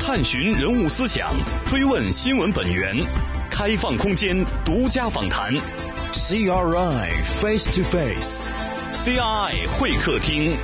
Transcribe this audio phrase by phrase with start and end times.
[0.00, 1.30] 探寻人物思想，
[1.66, 2.96] 追问新闻本源，
[3.50, 4.34] 开放空间，
[4.64, 5.54] 独家访谈。
[6.12, 10.56] CRI Face to Face，CRI 会客厅。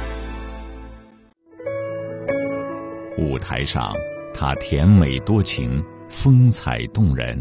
[3.18, 3.92] 舞台上，
[4.34, 7.38] 他甜美多情，风采动人；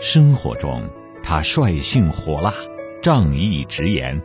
[0.00, 0.88] 生活中，
[1.22, 2.52] 他率性火辣，
[3.02, 4.18] 仗义直言。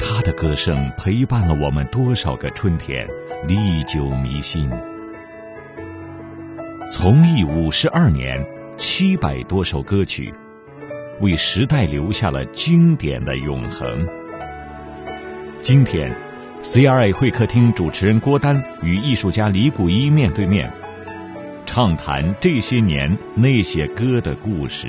[0.00, 3.06] 他的歌声陪伴了我们多少个春天，
[3.46, 4.68] 历久弥新。
[6.90, 8.42] 从艺五十二年，
[8.78, 10.32] 七百多首歌曲，
[11.20, 13.86] 为时代留下了经典的永恒。
[15.60, 16.10] 今天
[16.62, 20.72] ，CRI 会客厅主持人郭丹与艺术家李谷一面对面，
[21.66, 24.88] 畅谈这些年那些歌的故事。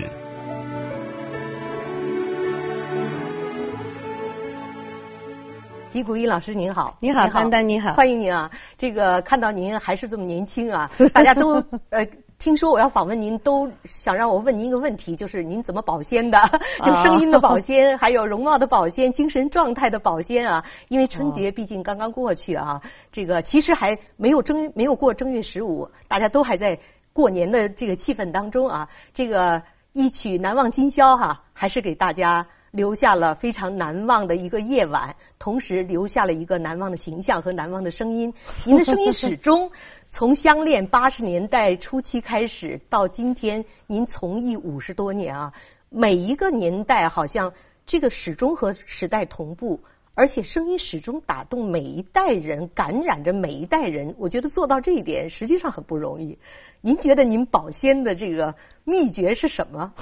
[5.99, 8.49] 李谷一老师您好，你好，丹丹你好，欢迎您啊！
[8.77, 16.39] 这个看到您还是这么年轻啊， 大家都呃听说我要访问您，都想让我问您一个问题，就是您怎么保鲜的？
[16.85, 20.63] 就声音的保鲜，还有容貌的保鲜，精神状态的保鲜啊！
[20.87, 26.79] 因为春节毕竟刚刚过去啊，这个其实还没有正没有过正月十五，大家都还在
[27.11, 28.87] 过年的这个气氛当中啊。
[29.13, 29.61] 这个
[29.91, 32.47] 一曲难忘今宵哈，还是给大家。
[32.71, 38.33] 留下了非常难忘的一个夜晚，同时留下了一个难忘的形象和难忘的声音。
[38.65, 39.69] 您的声音始终
[40.09, 45.53] 从相恋八十年代初期开始到今天，您从艺五十多年啊，
[45.89, 47.51] 每一个年代好像
[47.85, 49.79] 这个始终和时代同步。
[50.19, 54.13] 而且声音始终打动每一代人，感染着每一代人。
[54.17, 56.37] 我觉得做到这一点实际上很不容易。
[56.81, 58.53] 您觉得您保鲜的这个
[58.83, 59.93] 秘诀是什么？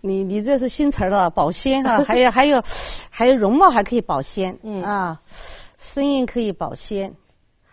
[0.00, 2.62] 你你这是新词儿了，保鲜 哈，还有还有
[3.10, 5.20] 还有容貌还可以保鲜，嗯啊，
[5.78, 7.12] 声音可以保鲜。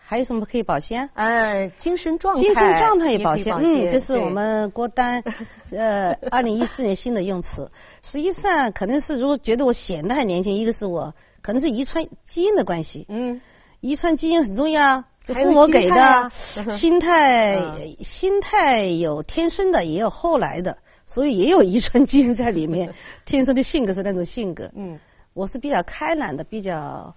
[0.06, 1.08] 还有什么可以保鲜？
[1.14, 3.54] 呃，精神状态，精神状态也保鲜。
[3.56, 5.22] 嗯，这是我们郭丹，
[5.72, 7.68] 呃，二零一四年新的用词。
[8.02, 13.06] 实际上，可能是如果觉得我显得很年轻，一个是我可能是遗传基因的关系。
[13.08, 13.40] 嗯，
[13.80, 16.30] 遗传基因很重要，父母给的。
[16.30, 17.58] 心态，
[18.04, 20.76] 心态有天生的，也有后来的，
[21.06, 22.92] 所以也有遗传基因在里面。
[23.24, 24.70] 天生的性格是那种性格。
[24.74, 24.98] 嗯，
[25.32, 27.12] 我是比较开朗的，比较。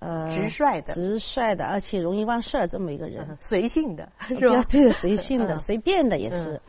[0.00, 4.62] 呃，直率的，直率的，而且容易忘事儿，这么一个人，随性的， 是吧？
[4.68, 6.60] 对，随性的，随便的也是。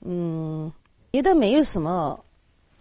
[0.00, 0.72] 嗯，
[1.10, 2.18] 别的没有什么，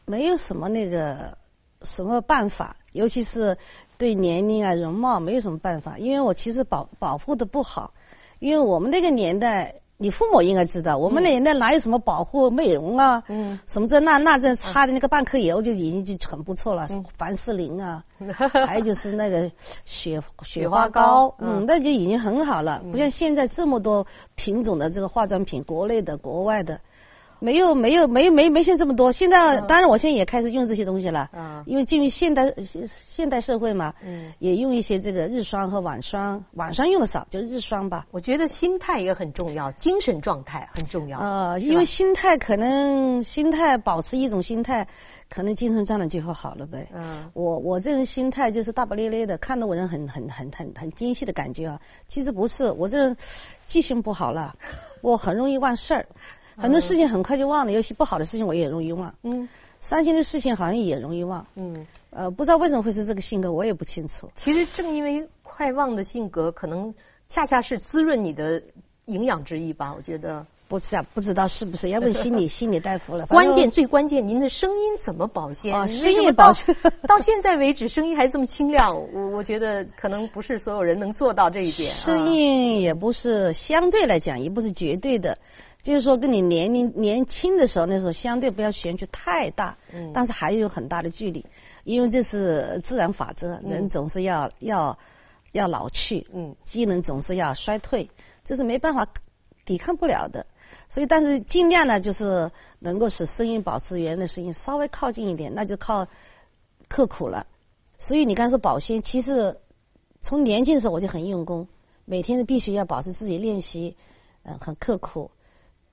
[0.05, 1.37] 没有什么那个
[1.83, 3.55] 什么办法，尤其是
[3.97, 7.93] 对年龄啊、容貌没有什么办法，因为我其实保保护的不好，
[8.39, 9.73] 因为我们那个年代。
[9.97, 13.23] 你父母应该知道，我们那年代哪有什么保护美容啊？
[13.29, 16.85] 嗯，什么这那那这擦的那个半颗油就已经就很不错了，
[17.17, 18.03] 凡士林啊，
[18.67, 19.49] 还有就是那个
[19.85, 26.79] 雪雪花膏，嗯，那就已经很好了，不像现在这么多品种的这个化妆品，国内的、国外的。
[27.39, 31.29] 没有没有没没没现这么多，现在当然我现在也开始用这些东西了，
[31.65, 38.07] 因为进入现代现现代社会嘛，嗯也用一些这个日霜和晚霜，晚霜用的少，就日霜吧。
[38.11, 41.19] 我觉得心态也很重要，精神状态很重要。
[41.19, 44.87] 呃，因为心态可能心态保持一种心态，
[45.29, 46.87] 可能精神状态就会好了呗。
[46.93, 51.79] 嗯，我我这人心态就是大不咧咧的，看到我人很很很很很精细的感觉啊。
[52.07, 53.15] 其实不是，我这人
[53.65, 54.53] 记性不好了，
[55.01, 56.05] 我很容易忘事儿。
[56.57, 59.13] 很多事情很快就忘了，尤其不好的事情我也容易忘。
[59.23, 59.47] 嗯，
[59.79, 61.45] 伤心的事情好像也容易忘。
[61.55, 64.29] 嗯，呃，不知道为什么会是这个性格，我也不清楚。
[64.35, 66.93] 其实正因为快忘的性格，可能
[67.27, 68.61] 恰恰是滋润你的
[69.05, 69.93] 营养之一吧。
[69.95, 73.25] 我觉得不知道，不知道是不是要问心理 心理大夫了。
[73.27, 75.75] 关键最关键，您的声音怎么保鲜？
[75.75, 76.75] 啊，声音保鲜
[77.07, 78.95] 到现在为止，声音还这么清亮。
[79.13, 81.91] 我我觉得可能不是所有人能做到这一点。
[81.91, 85.37] 声音也不是相对来讲，也不是绝对的。
[85.85, 91.45] 就是说，跟你年龄年轻的时候，那时候相对不要悬距太大，嗯，但是还有很大的距离，
[91.83, 94.97] 因为这是自然法则，人总是要要
[95.51, 98.09] 要老去，嗯，机能总是要衰退，
[98.43, 99.07] 这是没办法
[99.63, 100.43] 抵抗不了的。
[100.89, 102.49] 所以，但是尽量呢，就是
[102.79, 106.03] 能够使声音保持原来的声音稍微靠近一点，那就靠
[106.89, 107.45] 刻苦了。
[107.99, 109.55] 所以你刚说保鲜，其实
[110.19, 111.67] 从年轻的时候我就很用功，
[112.05, 113.95] 每天都必须要保持自己练习，
[114.41, 115.29] 嗯，很刻苦。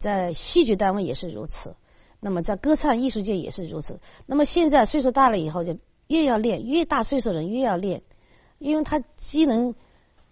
[0.02, 1.72] 在戏剧单位也是如此，
[2.18, 3.96] 那么在歌唱艺术界也是如此。
[4.26, 5.72] 那么现在岁数大了以后，就
[6.08, 8.02] 越要练，越大岁数人越要练，
[8.58, 9.72] 因为他机能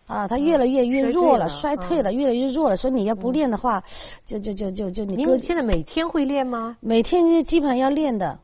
[0.09, 2.75] 啊，他越来越越弱了，衰退了，越来越弱了。
[2.75, 3.81] 所以你要不练的话，
[4.27, 5.15] 就就就就就你。
[5.15, 6.77] 您现在每天会练吗？
[6.81, 8.37] 每天基本上要练的。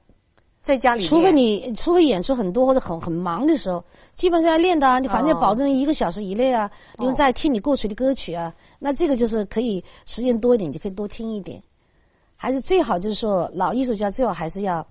[0.67, 3.83] 在家里练，除非你除非演出很多或者很很忙的时候，
[4.15, 4.99] 基本上要练的啊。
[4.99, 6.69] 你反正要保证一个小时以内啊，
[6.99, 11.63] 因为在听你过去的歌曲啊，那这个就是可以时间多一点，你就可以多听一点。
[12.35, 14.85] 还是最好就是说，老艺术家最好还是要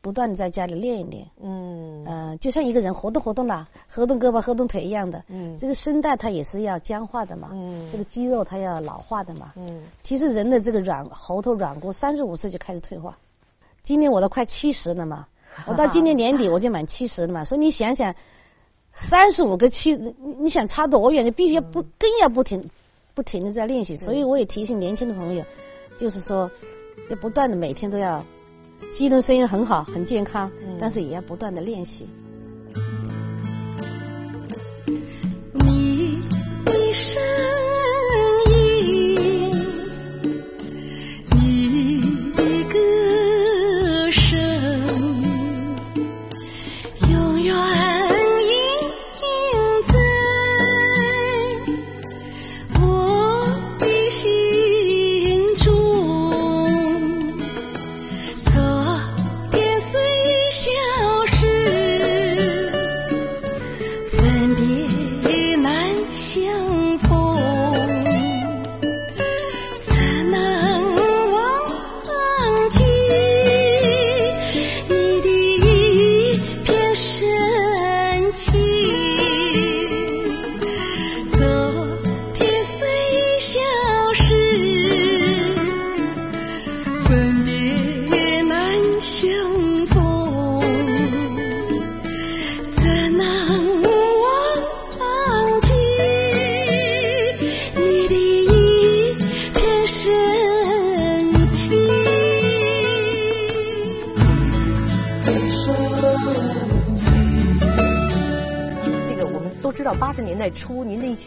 [0.00, 1.26] 不断的在家里练一练。
[1.42, 5.24] 嗯呃，就像一个人活动活动啦，活动胳膊活动腿一样的。
[5.26, 9.54] 嗯这个声带它也是要僵化的嘛，嗯这个肌肉它要老化的嘛。
[9.56, 13.18] 嗯其实人的这个软喉头软骨，三十五岁就开始退化。
[13.82, 15.26] 今年我都快七十了嘛，
[15.66, 18.14] 我到今年年底 我就满七十了嘛，所以你想想，
[18.92, 21.24] 三十五个七，你你想差多远？
[21.24, 22.62] 你必须要不更要不停
[23.14, 23.96] 不停的在练习。
[23.96, 25.44] 所以我也提醒年轻的朋友，
[25.96, 26.50] 就是说
[27.10, 28.24] 要不断的每天都要，
[28.92, 32.06] 机能虽然很好很健康，但是也要不断的练习。
[35.54, 36.20] 你
[36.64, 37.22] 的声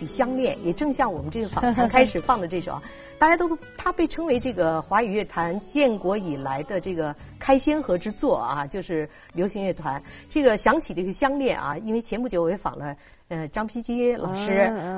[0.01, 2.83] 曲《相恋》，也正像我们这个访谈开始放的这首啊，
[3.19, 10.01] 大家都它被称为这个华语乐坛建国以来的这个开先河之作啊，就是流行乐团。
[10.27, 12.95] 这个想起这个《相恋》啊，因为前不久我也访了
[13.27, 14.53] 呃张丕基老师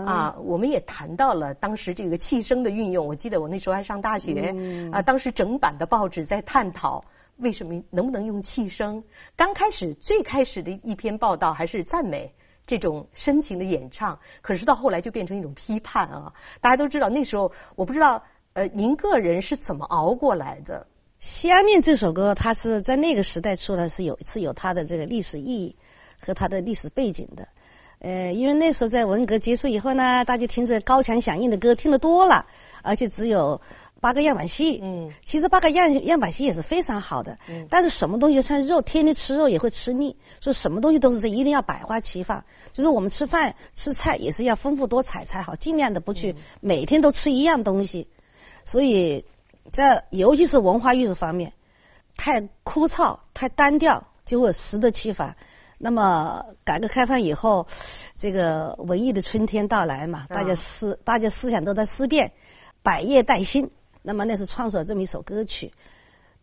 [0.05, 3.06] 啊，我们也谈到了当时这个气声的运用。
[3.06, 4.56] 我记得我那时候还上大学
[4.94, 7.03] 啊，当时整版的报纸在探讨。
[7.38, 9.03] 为什么能不能用气声？
[9.35, 12.31] 刚开始最开始的一篇报道还是赞美
[12.65, 16.31] 这种深情的演唱，可是到后来就变成一种批判啊！
[16.62, 18.21] 大家都知道那时候，我不知道
[18.54, 20.80] 呃，您个人是怎么熬过来的？
[21.19, 25.75] 《相恋》这首歌，它是在那个时代出来是有是有它的这个历史意义
[26.21, 27.48] 和它的历史背景的。
[28.00, 32.45] 呃，因为那时候在文革结束以后呢，大家听着高强响应的歌听得多了，
[32.81, 33.59] 而且只有
[34.03, 34.81] 八个样板戏。
[34.83, 37.38] 嗯，其实八个样样板戏也是非常好的。
[37.47, 42.44] 嗯，但是什么东西像肉，天天吃肉也会吃腻，所以什么东西都是一定要百花齐放。
[42.73, 48.05] 就是我们吃饭吃菜也是要丰富多彩才好，尽量的不去每天都吃一样东西。
[48.65, 49.23] 所以
[49.71, 51.53] 在尤其是文化艺术方面，
[52.17, 55.33] 太枯燥、太单调，就会适得其反。
[55.77, 57.65] 那么改革开放以后，
[58.17, 62.31] 这个文艺的春天到来嘛，大家思大家思想都在思变，
[62.81, 63.69] 百业待兴。
[64.03, 65.71] 那么那是创作了这么一首歌曲。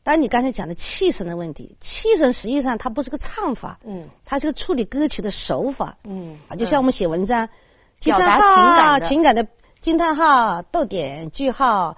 [0.02, 7.48] 当你刚才讲的气声的问题，气声实际上它不是个唱法，嗯，它是个处理歌曲的手法，嗯啊，就像我们写文章，
[7.98, 9.46] 惊表达叹号情感的情感的。
[9.80, 11.96] 惊叹号、逗点、句号。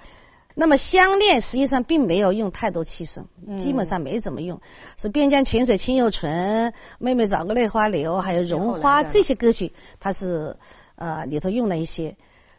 [0.54, 3.58] 那么相恋实际上并没有用太多气声，嗯。
[3.58, 4.60] 基本上没怎么用，
[4.96, 10.56] 是边疆泉水清又纯，妹妹找个泪花流，还有绒花这些歌曲，它是
[10.94, 12.14] 呃里头用了一些。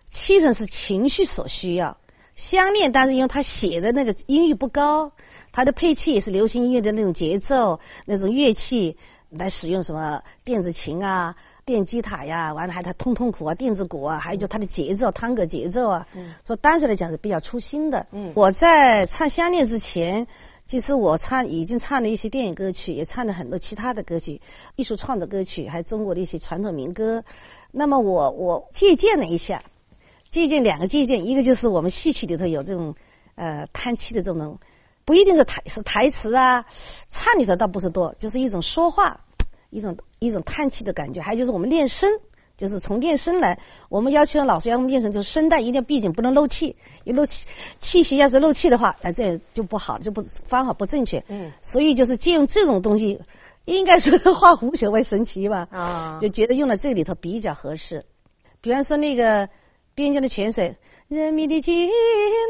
[0.10, 1.96] 气声是情绪所需要。
[2.36, 5.12] 相恋，但是因为他写的那个音域不高，
[5.52, 8.96] 他的配器也是流行音乐的那种节奏、那种乐器
[9.30, 11.36] 来使用，什么电子琴啊、
[11.66, 16.08] 电吉他呀，完了还他通通鼓啊、电子鼓啊，还有就他的节奏、探戈节奏啊，
[16.44, 18.06] 所以当时来讲是比较粗心的。
[18.12, 20.26] 嗯我在唱《相恋》之前。
[20.66, 24.40] 其实我唱已经唱了一些电影歌曲，也唱了很多其他的歌曲、
[24.78, 27.22] 艺术创作歌曲，还有中国的一些传统民歌。
[27.70, 29.62] 那么我我借鉴了一下，
[30.34, 32.92] 借鉴两个借鉴，一个就是我们戏曲里头有这种
[33.36, 34.58] 呃叹气的这种，
[35.06, 36.66] 不一定是台是台词啊，
[37.08, 39.16] 唱里头倒不是多，就是一种说话，
[39.70, 41.22] 一种一种叹气的感觉。
[41.22, 42.10] 还有就是我们练声，
[42.58, 43.56] 就是从练声来，
[43.90, 46.76] 我们要求老师要我们练声，就是声带一定要闭紧，不能漏气。
[47.04, 47.46] 一漏气，
[47.80, 51.24] 气息要是漏气的话，那这就不好，就不方法不正确。
[51.28, 53.22] 嗯，所以就是借用这种东西，
[53.66, 55.68] 应该说 化腐朽为神奇吧。
[55.70, 58.04] 啊就觉得用在这里头比较合适。
[58.62, 59.48] 比方说那个
[59.96, 60.76] 边疆的泉水，
[61.08, 61.90] 人民的军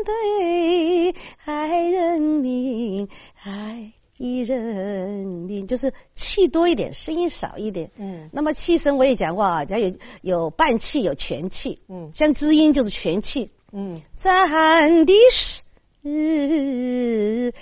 [0.05, 3.07] 队爱人民，
[3.43, 7.89] 爱一人民，就是气多一点，声音少一点。
[7.97, 11.77] 嗯那么气声我也讲过啊，讲有有半气，有全气。
[11.89, 13.49] 嗯像知音就是全气。
[13.73, 15.61] 嗯咱的是，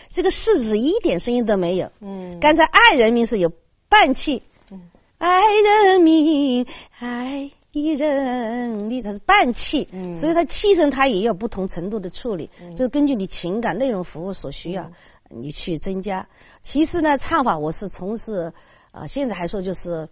[0.10, 1.92] 这个是字一点声音都没有。
[2.02, 3.52] 嗯刚才爱人民是有
[3.90, 4.80] 半气，嗯
[5.18, 5.42] 爱
[5.86, 6.64] 人民，
[7.00, 14.90] 爱人你，它是半气，所以它气声它也有不同程度的处理，就是根据你情感内容服务所需要，
[15.30, 16.28] 你去增加。
[16.62, 18.51] 其实呢，唱法我是从事，
[18.92, 20.08] 啊、现在还说就是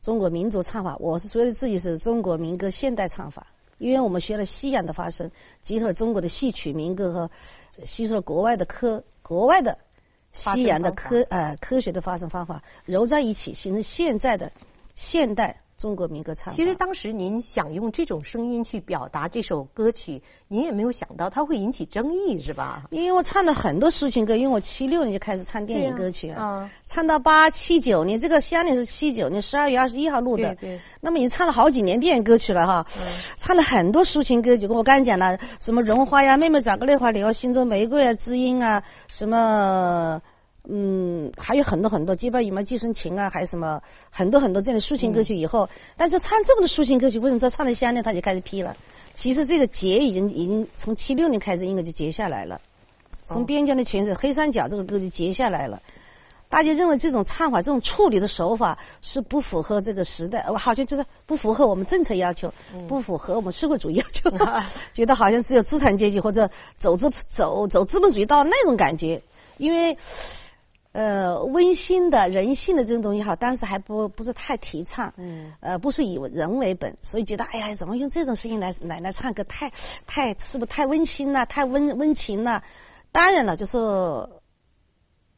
[0.00, 3.46] 中国民族唱法，我是觉得自己是中国民歌现代唱法，
[3.78, 5.28] 因为我们学了西洋的发声，
[5.62, 7.30] 结合了中国的戏曲民歌和
[7.76, 9.76] 呃吸收了国外的科国外的
[10.32, 14.50] 西洋的科呃科学的发声方法揉在一起，形成现在的
[14.94, 16.52] 现代中国民歌唱法。
[16.52, 22.84] 其实当时您想用这种声音去表达这首歌曲，您也没有想到它会引起争议，是吧？
[22.90, 32.86] 因为我唱了很多抒情歌，因为我七六年就开始唱电影歌曲啊唱到八七九年，这个《乡恋》是七九年十二月二十一号录的，对对那么已经唱了好几年电影歌曲了哈，
[33.36, 34.66] 唱了很多抒情歌曲。
[34.66, 40.20] 我刚才讲了，什么绒花呀，妹妹找个泪花流，心中玫瑰啊，知音啊，什么。
[40.68, 45.34] 嗯，还有很多很多，结伴羽毛寄生情啊，还有什么很多很多这样的抒情歌曲。
[45.34, 48.76] 以后，但是唱这么多抒情歌曲，为什么他唱了《香呢》他就开始批了？
[49.14, 52.60] 其实这个结已经已经从七六年开始应该就结下来了。
[53.22, 55.80] 从边疆的泉水、黑三角这个歌就结下来了。
[56.48, 62.52] 大家认为这种唱法、这种处理的手法是不符合这个时代，呃好像就是不符合我们政策要求，
[62.86, 64.28] 不符合我们社会主义要求，
[64.92, 69.20] 觉得好像只有资产阶级或者走资走走资本主义道那种感觉。
[69.58, 69.96] 因为，
[70.92, 79.70] 呃，温馨的、人性的这种东西哈，当时还不不是太提倡，嗯，呃，不是以人为本，所以觉得哎呀，怎么用这种声音来来来唱歌，太
[80.06, 82.60] 太是不是太温馨了，太温温情了？
[83.12, 83.78] 当然了，就是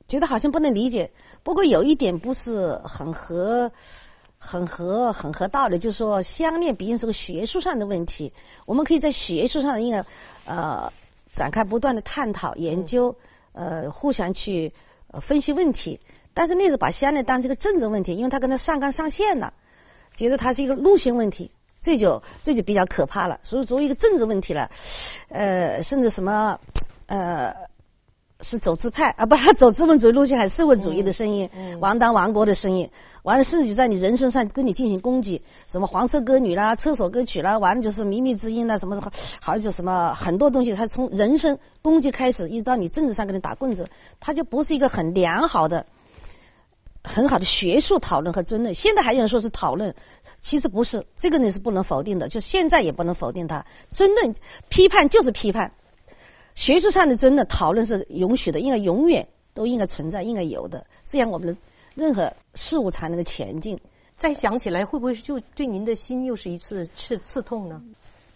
[0.09, 1.11] 觉得好像不能理解。
[1.43, 3.71] 不过有一点不是很合、
[4.39, 8.33] 很合、很合道理，就是说相恋毕竟是个学术上的问题，
[8.65, 10.03] 我们可以在学术上应该
[10.47, 10.91] 呃
[11.31, 13.15] 展开不断的探讨、研究，
[13.53, 14.73] 呃，互相去
[15.13, 16.01] 呃分析问题。
[16.35, 19.53] 但是那是把西安呢当成一个政治问题，因为他跟他上纲上线了，
[20.15, 21.51] 觉得他是一个路线问题。
[21.81, 24.71] 这就这就比较可怕了，所以作为一个政治问题了，
[25.31, 26.57] 呃，甚至什么，
[27.07, 27.53] 呃，
[28.43, 31.49] 是走资派啊，不 走资本主义路线，还是社会主义的声音，
[31.81, 32.89] 亡党亡国的声音，
[33.23, 43.89] 完了，甚至就在你人身上跟你进行攻击，什么黄色歌女啦、厕所歌曲啦，完了就是靡靡之音啦，什么什么，好像就什么很多东西，他从人身攻击开始，一直到你政治上跟你打棍子，
[44.21, 45.85] 他就不是一个很良好的。
[47.05, 49.93] 很好的学术讨论和争论，现在还有人说是讨论，
[50.41, 53.61] 其实不是，这个你是不能否定的，就现在也不能否定它。
[53.91, 54.33] 争论、
[54.69, 55.69] 批判就是批判，
[56.55, 61.57] 学术上的争论、讨论是允许的，应该永远都应该存在，应该有的，这样我们的
[61.95, 63.79] 任何事物才能够前进。
[64.17, 67.83] 再想起来，会不会就对您的心又是一次刺刺痛呢？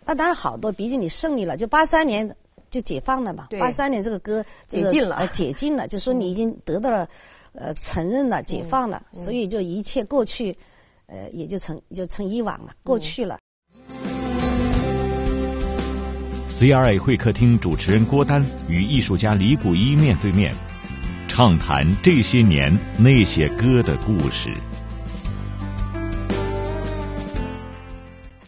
[0.04, 2.35] 那当然好多，毕竟你胜利了，就八三年
[2.70, 3.46] 就解放了嘛。
[3.50, 7.08] 对八三年这个歌解禁了呃，解禁了，就说你已经得到了。
[7.58, 10.54] 呃，承认了，解放了，所以就一切过去，
[11.06, 13.38] 呃，也就成就成以往了，过去了。
[16.59, 20.55] CRA 会客厅主持人郭丹与艺术家李谷一面对面，
[21.29, 24.51] 畅谈这些年那些歌的故事。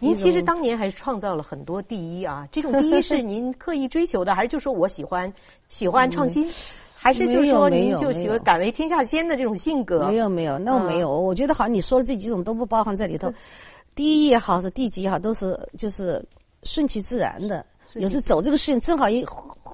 [0.00, 2.48] 您其实当年还是创造了很多第一啊！
[2.50, 5.30] 这种第一是您刻意追求的，还是就说我喜欢
[5.68, 6.48] 喜欢创新？
[6.94, 10.08] 还是就是说，您就喜欢敢为天下先的这种性格？
[10.08, 11.10] 没有没有，那我没有。
[11.10, 13.30] 我觉得好像你说的这几种都不包含在里头。
[13.94, 16.24] 第一也好，是第几也好，都是就是
[16.62, 17.62] 顺其自然的。
[17.94, 19.24] 有时走这个事情，正好一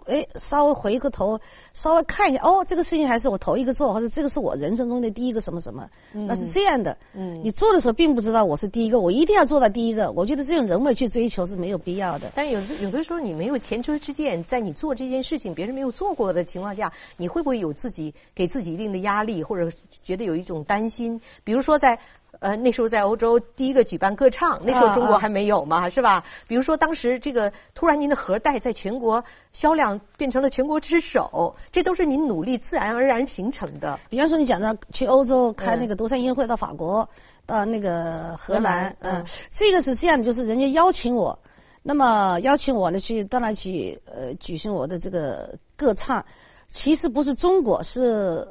[0.07, 1.41] 哎稍微回个头，
[1.73, 6.95] 稍微看一下，哦，这个事情还是我头一个做，或者这个是我人生中的第一个什么什么，那是这样的。
[7.15, 10.13] 嗯，你做的时候并不知道我是第一个，我一定要做到第一个。
[10.13, 12.31] 我觉得这种人为去追求是没有必要的。
[12.35, 21.19] 但有的有的时候你没有前车之鉴，在你做这件事情别人没有做过的情况下，你会不会有自己给自己一定的压力，或者觉得有一种担心？
[21.43, 21.99] 比如说在。
[22.45, 26.23] 呃，那时候在欧洲第一个举办歌唱，那时候中国还没有嘛，是吧？
[26.47, 29.25] 比如说当时这个突然您的盒带在全国
[29.55, 33.99] 销量变成了全国之首，这都是您努力自然而然形成的。
[34.11, 37.09] 比方说你讲的去欧洲开那个独山音乐会，到法国，
[37.47, 41.39] 到那个荷兰，嗯、呃，这个是这样的，就是人家邀请我，
[41.83, 46.23] 那么邀请我呢去到那去呃举行我的这个歌唱，
[46.67, 48.47] 其实不是中国，是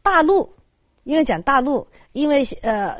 [0.00, 0.50] 大陆。
[1.04, 2.96] 因为讲大陆，因为呃，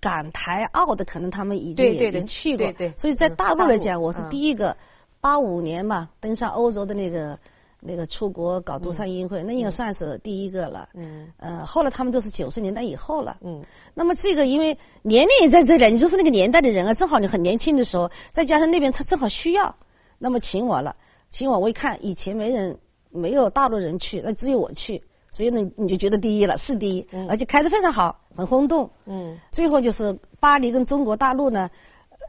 [0.00, 2.66] 港台澳的可能他们已经也也去过，
[2.96, 4.76] 所以在大陆来讲，我是第一个
[5.20, 7.38] 八五年嘛登上欧洲的那个
[7.78, 10.88] 那个出国搞独唱音乐会，那应该算是第一个了。
[10.94, 13.38] 嗯，呃，后来他们都是九十年代以后了。
[13.42, 19.74] 嗯，那么这个因为年龄也在这里，你就是那个年代的人啊，正好你很年轻的时候，再加上那边他正好需要，
[20.18, 20.94] 那么请我了，
[21.28, 22.76] 请我我一看以前没人
[23.10, 25.02] 没有大陆人去，那只有我去，
[25.32, 28.88] 所以呢你就觉得第一了，是第一，而且开得非常好，很轰动。
[29.06, 31.68] 嗯，最后就是巴黎跟中国大陆呢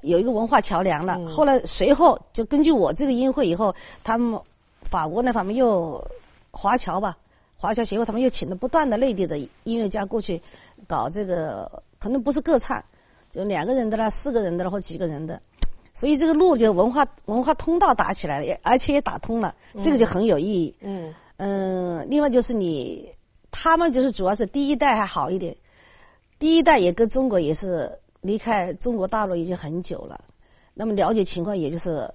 [0.02, 1.24] 有一个文化桥梁了。
[1.28, 3.72] 后来随后就根据我这个音乐会以后，
[4.04, 4.42] 他们。
[4.90, 6.06] 法国那方面又
[6.52, 7.18] 华侨吧，
[7.56, 10.40] 华侨协会他们又请了不断的内地的音乐家过去
[10.86, 12.84] 搞这个，可能不是个唱，
[13.32, 15.42] 就两个人的啦，四个人的啦，或几个人的，
[15.94, 20.76] 所以这个路就文化文化通道打起来了，也而且也打通了，这个就很有意义。
[20.82, 23.10] 嗯嗯，嗯另外就是你
[23.52, 25.56] 他们就是主要是第一代还好一点，
[26.40, 30.24] 第一代也跟中国也是离开中国大陆已经很久了，
[30.74, 32.10] 那么了解情况也就是。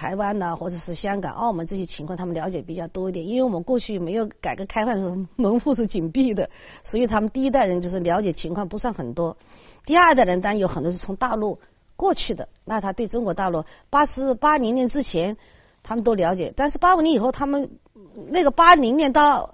[0.00, 3.26] 台湾呐，或者是香港、澳门这些情况，他们了解比较多一点。
[3.26, 6.48] 因为我们过去没有改革开放的时候，门户是紧闭的，
[6.84, 9.36] 所以他们第一代人就是了解情况不算很多。
[9.84, 11.58] 第二代人当然有很多是从大陆
[11.96, 15.36] 过去的，那他对中国大陆八十八零年之前，
[15.88, 16.52] 他们都了解。
[16.54, 17.66] 但是八五年以后，他们
[18.26, 19.48] 那个八零年到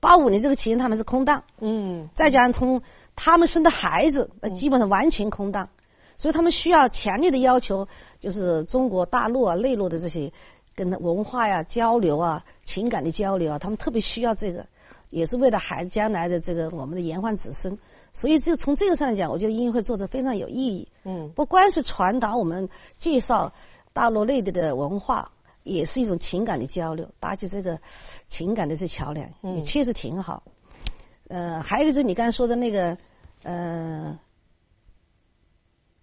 [0.00, 1.44] 八五年这个期间，他们是空档。
[1.60, 2.08] 嗯。
[2.14, 2.80] 再加上从
[3.14, 5.68] 他们生的孩子，那基本上完全空档。
[6.16, 7.86] 所以他们需要强烈的要求，
[8.18, 10.32] 就是中国大陆啊、内陆的这些
[10.74, 14.64] 跟文化呀交流啊、情感的交流啊，他们特别需要这个，
[15.10, 17.76] 也是为了孩子将来的这个我们的延缓子孙。
[18.14, 20.88] 所以就从这个上来讲，我觉得音乐会做的非常有意义。
[21.04, 23.52] 嗯，不光是传达我们介绍
[23.92, 25.30] 大陆内地的文化，
[25.64, 27.78] 也是一种情感的交流，搭起这个
[28.28, 30.42] 情感的这桥梁，也确实挺好。
[31.26, 32.96] 呃，还有就是你刚才说的那个，
[33.42, 34.18] 呃。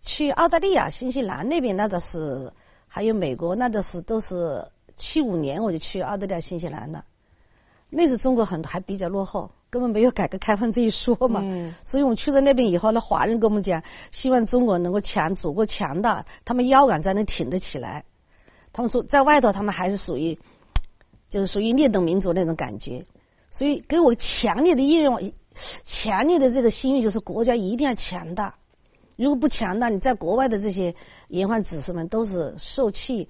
[0.04, 2.52] 去澳大利亚、新西兰那边，那倒是
[2.88, 4.66] 还有美国，那倒是都是
[4.96, 7.06] 七五年我就去澳大利亚、新西兰了。
[7.88, 11.40] 那时中国很还比较落后，根本没有改革开放这一说嘛。
[11.86, 18.04] 所以我们去到那边以后，那华人跟我们讲，希望中国能够强，祖国强大，他们腰杆才能挺得起来。
[18.74, 20.38] 他们说，在外头他们还是属于，
[21.30, 23.04] 就是属于劣等民族那种感觉。
[23.50, 25.22] 所以给我强烈的愿望，
[25.84, 28.56] 强烈的这个心愿，就是国家一定要强大。
[29.18, 30.94] 如果不强大，你在国外的这些
[31.28, 33.28] 延缓子孙们都是受气，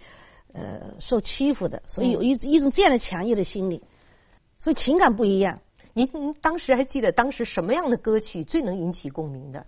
[0.53, 3.81] 呃，受欺负的，所以有一一种这样的强烈的心理，
[4.57, 5.59] 所以情感不一样。
[5.93, 6.07] 您
[6.39, 9.65] 当时还记得当时什么样的歌曲最能引起共鸣的？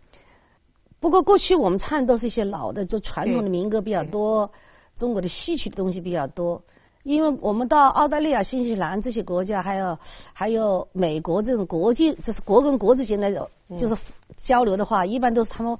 [0.99, 4.49] 不过过去我们唱的都是一些老的，就传统的民歌比较多，
[4.95, 6.61] 中国的戏曲的东西比较多。
[7.03, 9.97] 因为我们到澳大利亚、新西兰这些国家，还有
[10.31, 13.95] 还有美国这种国际，这是国跟国之间的，就是
[14.37, 15.77] 交流的话，一般都是他们。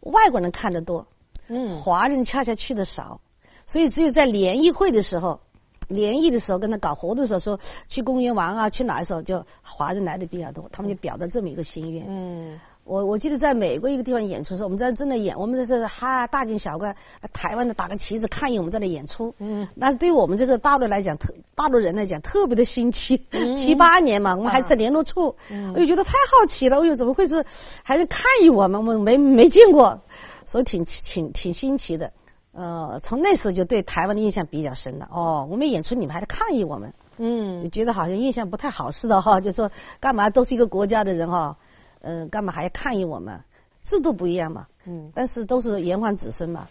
[0.00, 1.06] 外国人看得多，
[1.48, 3.18] 嗯，华人恰恰去的少，
[3.64, 5.40] 所以只有在联谊会的时候，
[5.88, 12.04] 联谊的时候跟他搞活动的时候，说去公园玩啊，去哪的时候，就华人来的比较多，他们就表达这么一个心愿。
[12.06, 16.94] 嗯，我我记得在美国一个地方演出的时候，我们在正在演，我们在这哈大惊小怪，
[17.32, 19.34] 台湾的打个旗子抗议我们在那演出。
[19.38, 23.16] 嗯，那对我们这个大陆来讲，特大陆人来讲特别的新奇。
[23.56, 25.34] 七八年嘛，我们还是在联络处，
[25.72, 26.78] 我就觉得太好奇了。
[26.82, 27.42] 哎呦，怎么会是
[27.82, 28.78] 还是抗议我们？
[28.78, 29.98] 我们没没见过，
[30.44, 32.12] 所以挺挺挺新奇的。
[32.52, 35.08] 呃，从那时候就对台湾的印象比较深了。
[35.10, 39.40] 哦，我们演出你们还在抗议我们，嗯，就觉得好像印象不太好似的哈。
[39.40, 41.56] 就说干嘛都是一个国家的人哈。
[42.04, 43.40] 嗯，干嘛还要抗议我们？
[43.82, 44.66] 制度不一样嘛。
[44.84, 46.68] 嗯，但是都是炎黄子孙嘛。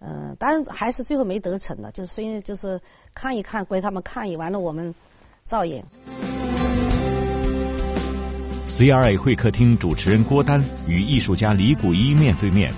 [0.00, 2.80] 嗯，当然还是最后没得逞的，就是因为就是
[3.14, 4.94] 抗议抗归他们抗议完了，我们
[5.44, 5.84] 照演。
[8.68, 12.72] CRA 会客厅主持人郭丹与艺术家李谷一面对面，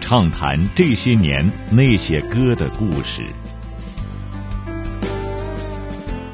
[0.00, 3.26] 畅谈这些年那些歌的故事。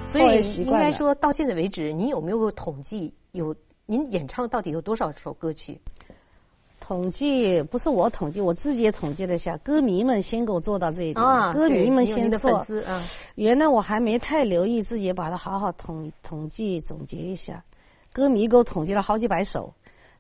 [0.04, 3.54] 所以应该说到现在为止，你有没有统计有？
[3.90, 5.80] 您演唱到底有多少首歌曲？
[6.78, 11.24] 统计不是我统计，我自己也统计了一下，歌迷们先给我做到这一点。
[11.24, 12.58] 啊，歌迷们先做。
[12.58, 13.02] 啊，
[13.36, 17.64] 原来我还没太留意，自己把它好好统统计总结一下。
[18.12, 19.72] 歌迷给我统计了好几百首，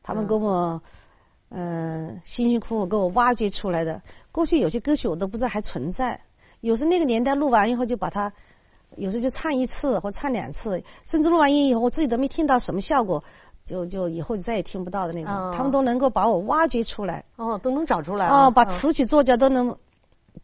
[0.02, 0.80] 他们给我
[1.50, 4.00] 嗯辛辛苦苦给我挖掘出来的。
[4.32, 6.18] 过去有些歌曲我都不知道还存在，
[6.62, 8.32] 有时那个年代录完以后就把它，
[8.96, 13.22] 有时就唱一次或唱两次，甚至录完音以后我自己都没听到什么效果。
[13.68, 17.22] 就就以后就再也听不到的那种，他们都能够把我挖掘出来。
[17.36, 18.26] 哦，都能找出来。
[18.28, 19.76] 哦，把词曲作家都能，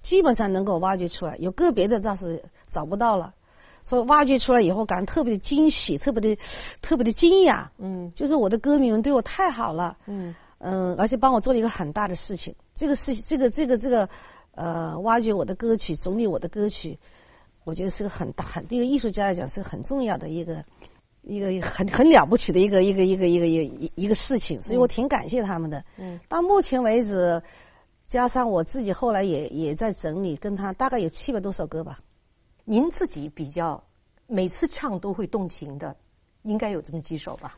[0.03, 1.35] 基本上能够挖掘出来。
[1.39, 3.33] 有个别的倒是找不到了，
[3.83, 6.43] 所以挖掘出来以后，感觉特别的惊喜，特别的
[6.83, 7.67] 特别的惊讶。
[7.79, 9.97] 嗯，就是我的歌迷们对我太好了。
[10.05, 12.55] 嗯嗯，而且帮我做了一个很大的事情。
[12.75, 14.09] 这个事，这个这个这个，
[14.55, 16.99] 呃，挖掘我的歌曲，整理我的歌曲，
[17.65, 20.65] 我觉得是个很大很对一个艺术家来讲是个很重要的一个
[21.27, 25.85] 一个很很了不起的一个一个一个一个一个一个事情，所以我挺感谢他们的。
[25.97, 27.43] 嗯，到目前为止，
[28.07, 31.99] 加上我自己后来也也在整理，跟他大概有七百多首歌吧。
[32.65, 33.83] 您自己比较
[34.27, 35.97] 每次唱都会动情的，
[36.43, 37.57] 应该有这么几首吧？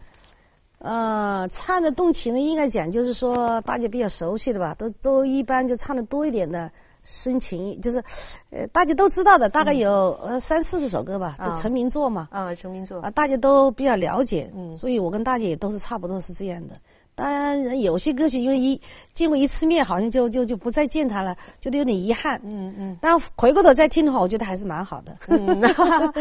[0.79, 6.71] 呃，唱的动情的，应该讲就是说大家比较熟悉的吧，都都一般就唱的多一点的。
[7.07, 8.03] 深情就是，
[8.51, 12.29] 呃，大家都知道的，大概有呃三四十首歌吧，就成名作嘛。
[12.33, 16.75] 啊，成名作啊，大家都比较了解，嗯，所以我跟大家也都是差不多是这样的。
[17.17, 18.79] 当然，有些歌曲因为一
[19.15, 22.39] 见过一次面，好像就就就不再见他了，觉得有点遗憾。
[22.45, 22.97] 嗯嗯。
[23.01, 25.17] 但回过头再听的话，我觉得还是蛮好的。
[25.29, 25.63] 嗯，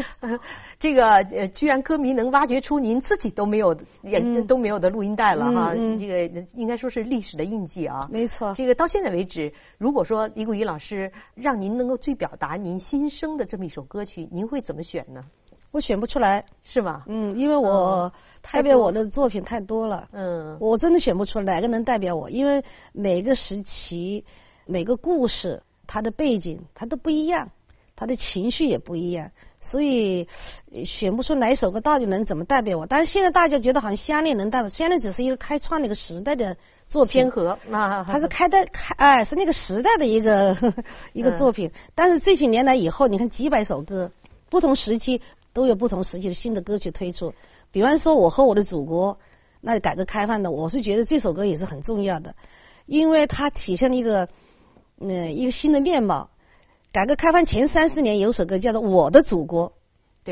[0.79, 8.07] 这个呃，居然歌迷能挖掘出您自己都没有也都没有的录音带了哈，这个应该说是历史的印记啊。
[8.09, 8.53] 没错。
[8.55, 15.21] 这个到现在为止，如果说李谷一老师让您能够最表达您心声的这么一首歌曲，您会怎么选呢？
[15.75, 17.03] 我选不出来，是吗？
[17.05, 18.09] 嗯，因为我
[18.41, 20.07] 代表我的作品太多了。
[20.13, 24.23] 嗯，我真的选不出来哪个能代表我，因为每个时期、
[24.65, 27.45] 每个故事，它的背景它都不一样，
[27.93, 30.25] 它的情绪也不一样，所以
[30.85, 32.85] 选不出哪一首歌到底能怎么代表我。
[32.87, 36.55] 但是现在大家觉得好像《相恋》能代表，《相恋》只是一个开创那个时代的
[36.87, 40.55] 作品，天河，那它是开的开，哎，是那个时代的一个
[41.11, 41.69] 一个作品。
[41.93, 44.09] 但是这些年来以后，你看几百首歌，
[44.49, 45.21] 不同时期。
[45.55, 47.33] 都有不同时期的新的歌曲推出，
[47.71, 49.17] 比方说我和我的祖国，
[49.61, 52.35] 那改革开放的，我是觉得这首歌也是很重要的，
[52.87, 54.27] 因为它体现了一个，
[54.99, 56.29] 嗯，一个新的面貌。
[56.91, 59.71] 改革开放前三十年有首歌叫做《我的祖国》，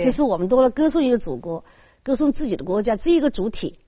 [0.04, 1.64] 就是我们多了歌颂一个祖国，
[2.04, 3.80] 歌颂自己的国家这一个主体。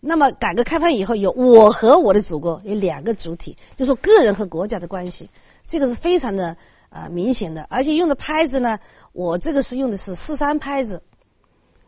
[0.00, 5.28] 那么改革开放以后有我和我的祖国有两个主体，就是个人和国家的关系，
[5.66, 6.56] 这个是非常的
[6.90, 8.78] 啊明显的，而且用的拍子呢。
[9.12, 11.02] 我这个是用的是四三拍子，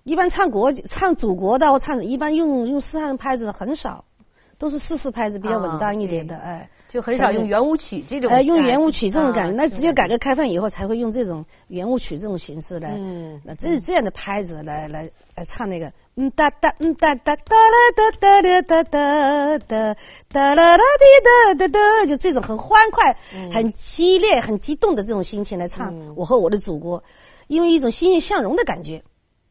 [0.02, 4.04] 一般唱国唱祖国的，我唱一般用用四三拍子的很少，
[4.58, 8.28] 都是四四拍子比较稳当一点的，哎，就很少用圆舞曲这种。
[8.28, 12.98] 哎，用圆舞曲这种感觉，那只有改革开放以后才会用这种圆舞曲这种形式来，
[13.44, 19.96] 那这这样的拍子来来来唱那个，嗯哒哒嗯哒哒哒啦哒哒哒哒哒哒
[20.28, 23.16] 哒啦啦滴哒哒哒，就这种很欢快、
[23.50, 27.00] 很激烈、很激动的这种心情来唱《我和我的祖国》。
[27.48, 29.02] 因为一种欣欣向荣的感觉，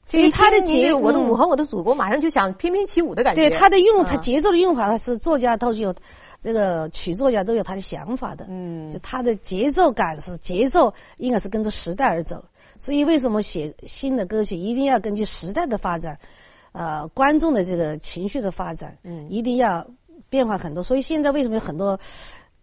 [0.05, 3.41] 所以他的节，我的我和我的祖国，马上就想翩翩起舞的感觉。
[3.41, 5.93] 对他的用，他节奏的用法，他是作家都是有，
[6.41, 8.45] 这个曲作家都有他的想法的。
[8.49, 12.43] 嗯，就他的节奏感是节奏，应该是跟着时代而走。
[12.75, 16.17] 所以为什么写新的歌曲一定要根据时代的发展，
[16.71, 19.85] 呃，观众的这个情绪的发展，嗯，一定要
[20.29, 20.83] 变化很多。
[20.83, 21.99] 所以现在为什么有很多，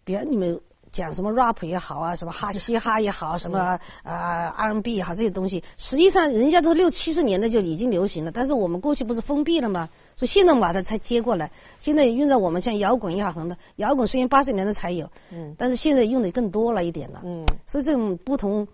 [0.04, 0.58] 比如你们。
[0.90, 8.32] 讲什么 rap 也好啊，什么哈嘻哈也好，什么啊 R&B 也好，这些东西，实际上人家都六七十年代就已经流行了。
[8.32, 9.86] 但是我们过去不是封闭了吗？
[10.16, 11.52] 所以现在把它才接过来。
[11.78, 17.20] 现在用在我们像摇滚也好，很多摇滚虽然八十年代才有，嗯，但是现在用的更多了一点了。
[17.22, 18.66] 嗯，所以这种不同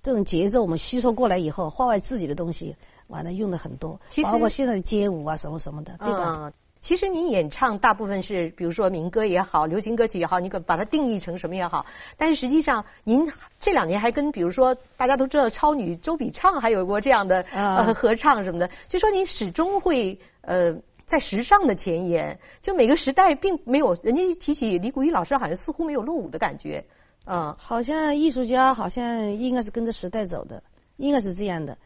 [0.00, 2.76] 这种节奏，我们吸收过来以后，画外自己的东西，
[3.08, 6.52] 完了用的很多，其包括现在的街舞啊什么什么的，对吧？
[6.78, 11.84] 其实您演唱大部分是，比如说民歌也好，流行歌曲也好，你可把它定义成什么也好。
[12.16, 13.26] 但是实际上，您
[13.58, 20.72] 这两年还跟比如说大家都知道超女周笔畅还有过这样的呃合唱什么的，就说您始终会呃
[21.06, 22.38] 在时尚的前沿。
[22.60, 26.84] 就每个时代并没有，人家一提起李谷一老师，好像似乎没有落伍的感觉。
[27.24, 30.62] 嗯，好像艺术家好像应该是跟着时代走的，
[30.98, 31.76] 应该是这样的。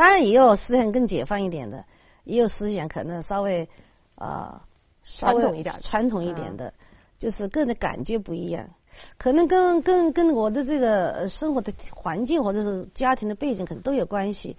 [0.00, 1.84] 当然也有思想更解放一点的，
[2.24, 3.68] 也有思想可能稍微。
[4.14, 4.62] 啊，
[5.02, 6.70] 传统一点，传统一点的，
[7.18, 8.68] 就是个人的感觉不一样，
[9.16, 14.54] 可能跟跟跟我的这个生活的环境或者是家庭的背景可能都有关系。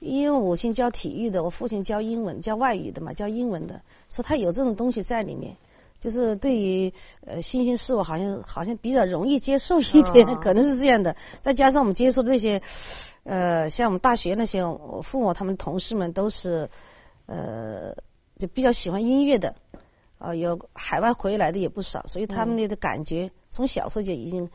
[0.00, 3.78] 因为我先教体育的，我父亲教英文、教外语的嘛，教英文的，
[4.08, 5.54] 说他有这种东西在里面，
[6.02, 6.92] 就是对于
[7.24, 11.16] 呃新兴事物好像好像比较容易接受一点， 可能是这样的。
[11.40, 12.60] 再加上我们接触的那些，
[13.22, 16.68] 呃，像我们大学那些我父母他们同事们都是，
[17.24, 17.94] 呃。
[18.38, 19.54] 就比较喜欢音乐的，
[20.18, 24.48] 啊，有海外回来的也不少，所以他们的感觉从小时候就已经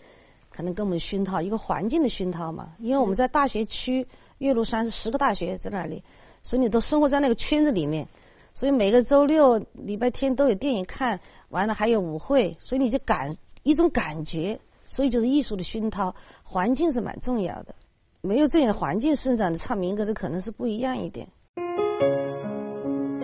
[0.52, 2.74] 可能跟我们熏陶一个环境的熏陶嘛。
[2.80, 4.06] 因为我们在大学区，
[4.40, 6.04] 岳麓山是十个大学在那里，
[6.44, 8.06] 所以你都生活在那个圈子里面，
[8.54, 11.18] 所以每个周六、礼拜天都有电影看，
[11.50, 17.74] 完了还有舞会，所以你就感一种感觉，所以就是艺术的熏陶，环境是蛮重要的。
[18.22, 21.28] 没有这样的环境生长的唱民歌的可能是不一样一点。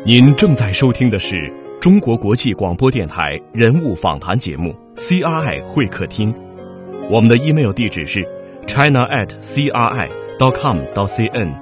[0.05, 6.33] 您正在收听的是中国国际广播电台人物访谈节目《CRI 会客厅》，
[7.09, 8.21] 我们的 email 地址是
[8.65, 9.69] china at cri
[10.61, 11.53] com 到 cn，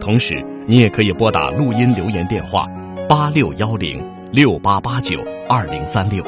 [0.00, 0.34] 同时
[0.66, 2.66] 你也可以拨打录音留言电话
[3.08, 4.00] 八六幺零
[4.32, 6.24] 六八八九二零三六，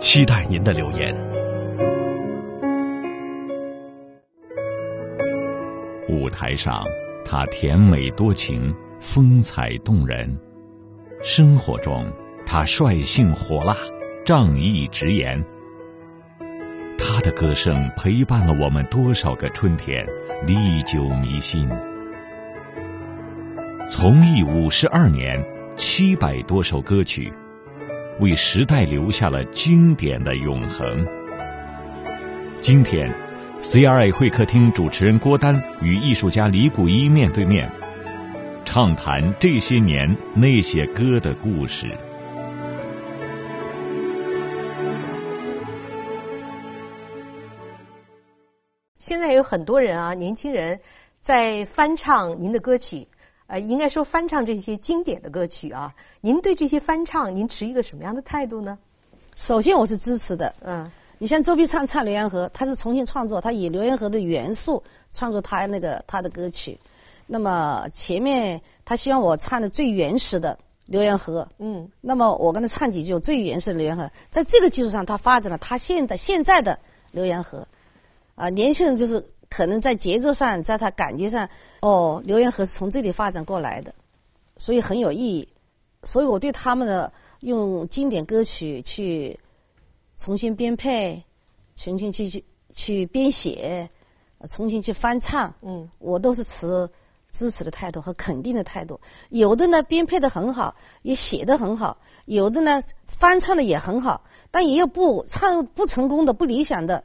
[0.00, 1.14] 期待您的留言。
[6.08, 6.84] 舞台上，
[7.24, 10.28] 她甜美多情，风采动人；
[11.22, 12.04] 生活中，
[12.44, 13.76] 她率性火辣，
[14.26, 15.40] 仗义直言。
[16.98, 20.04] 她的歌声陪伴了我们多少个春天，
[20.44, 21.70] 历久弥新。
[23.88, 25.40] 从艺五十二年，
[25.76, 27.32] 七百多首歌曲，
[28.20, 30.86] 为时代留下了经典的永恒。
[32.60, 33.12] 今天
[33.60, 37.68] ，CRI 会客厅主持人郭丹与艺术家李谷一面对面，
[38.64, 41.88] 畅谈这些年那些歌的故事。
[48.96, 50.78] 现在有很多人啊，年轻人
[51.18, 53.06] 在翻唱您的歌曲，
[53.46, 55.94] 呃，应该说翻唱这些经典的歌曲啊。
[56.20, 58.78] 您对这些翻唱，您持一个什么样的态度呢？
[59.36, 66.78] 首先我是支持的，嗯，你像周笔畅唱《浏阳河》，他是重新创作，他以浏阳河的元素创作他那个他的歌曲。
[67.26, 70.58] 那么前面他希望我唱的最原始的
[70.94, 74.04] 《浏阳河》，嗯，那么我跟他唱几句最原始的《浏阳河》。
[74.30, 76.78] 在这个基础上，他发展了他现在现在的
[77.18, 77.58] 《浏阳河》。
[78.36, 79.24] 啊，年轻人就是
[79.54, 81.48] 可能在节奏上，在他感觉上，
[81.80, 83.94] 哦，刘元和是从这里发展过来的，
[84.56, 85.48] 所以很有意义。
[86.02, 87.12] 所以我对他们的
[87.42, 89.38] 用经典歌曲去
[90.16, 91.22] 重新编配、
[91.76, 93.88] 重新去去去编写、
[94.48, 96.88] 重新去翻唱，嗯，我都是持
[97.30, 99.00] 支持的态度和肯定的态度。
[99.28, 107.04] 有的呢编配的很好，也写的很好；有的呢翻唱的也很好，但也有不唱不成功的、不理想的。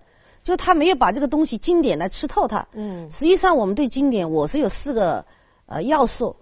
[0.50, 2.68] 就他没有把这个东西经典来吃透它。
[2.74, 5.24] 嗯，实际上我们对经典，我是有四个
[5.68, 6.36] 呃要素，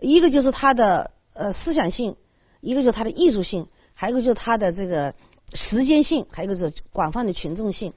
[0.00, 2.14] 一个就是它的呃思想性，
[2.60, 5.12] 一个就是它的艺术性，还有一个就是它的这个
[5.54, 7.90] 时间性，还有一个就是广泛的群众性。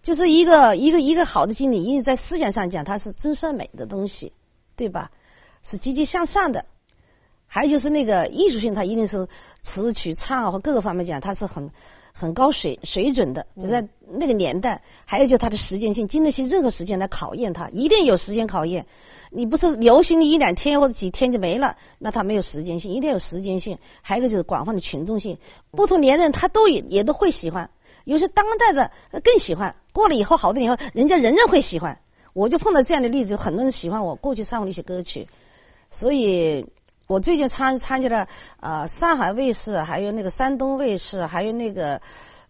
[0.00, 4.32] 就是一个一个一个好的经典，因为在思想上讲，它是真善美的东西，
[4.74, 5.10] 对吧？
[5.62, 6.64] 是积极向上的。
[7.46, 9.28] 还有就是那个艺术性，它一定是
[9.60, 11.70] 词曲唱和各个方面讲，它是很。
[12.12, 18.84] 很高水水准的，就在那个年代，还有就是它的时间性，经得起任何时间来考验它，一定有时间考验。
[19.30, 23.76] 你不是流行一两天或者几天就没了，那它没有时间性，一定有时间性。
[24.02, 25.36] 还有一个就是广泛的群众性，
[25.70, 27.68] 不同年龄他都也也都会喜欢，
[28.04, 28.90] 有些当代的
[29.24, 29.74] 更喜欢。
[29.92, 31.98] 过了以后，好多年以后，人家仍然会喜欢。
[32.34, 35.26] 我就碰到这样的例子，有很多人喜欢我过去唱过的一些歌曲，
[35.90, 36.64] 所以。
[37.12, 38.26] 我最近参参加了
[38.60, 42.00] 呃，上海卫视，还有那个山东卫视，还有那个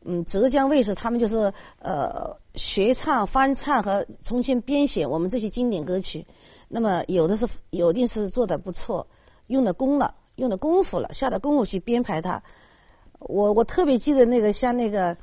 [0.05, 6.25] 嗯浙江卫视，他们就是呃学唱、翻唱和重新编写我们这些经典歌曲。
[6.68, 9.05] 那么有的是有的是做的不错，
[9.48, 12.40] 用的功了，用的功夫了，下的功夫去编排它。
[13.18, 15.16] 我我特别记得那个像那个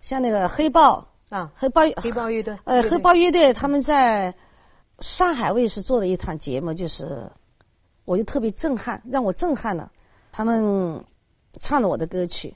[0.00, 4.34] 像那个黑豹啊，黑豹黑豹乐队，呃，黑豹乐队他们在
[5.00, 7.30] 上海卫视做的一场节目就是。
[8.06, 9.92] 我就特别震撼，让我震撼了。
[10.32, 11.04] 他们
[11.60, 12.54] 唱了我的歌曲，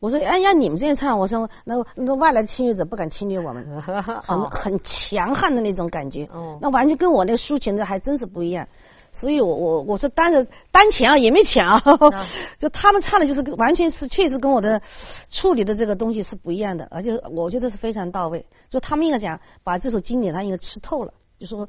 [0.00, 6.28] 我说：“哎让，你们这样唱，我说那那个外来侵略者不敢侵略我们，很很强悍的那种感觉。
[6.60, 8.66] 那完全跟我那个抒情的还真是不一样。
[9.12, 11.80] 所以我我我说单着单抢也没抢，
[12.58, 14.82] 就他们唱的就是完全是确实跟我的
[15.30, 18.44] 处理的这个东西是不一样的，而且我觉得是非常到位。
[18.68, 21.66] 就他们应该讲把这首经典他应该吃透了，就说。”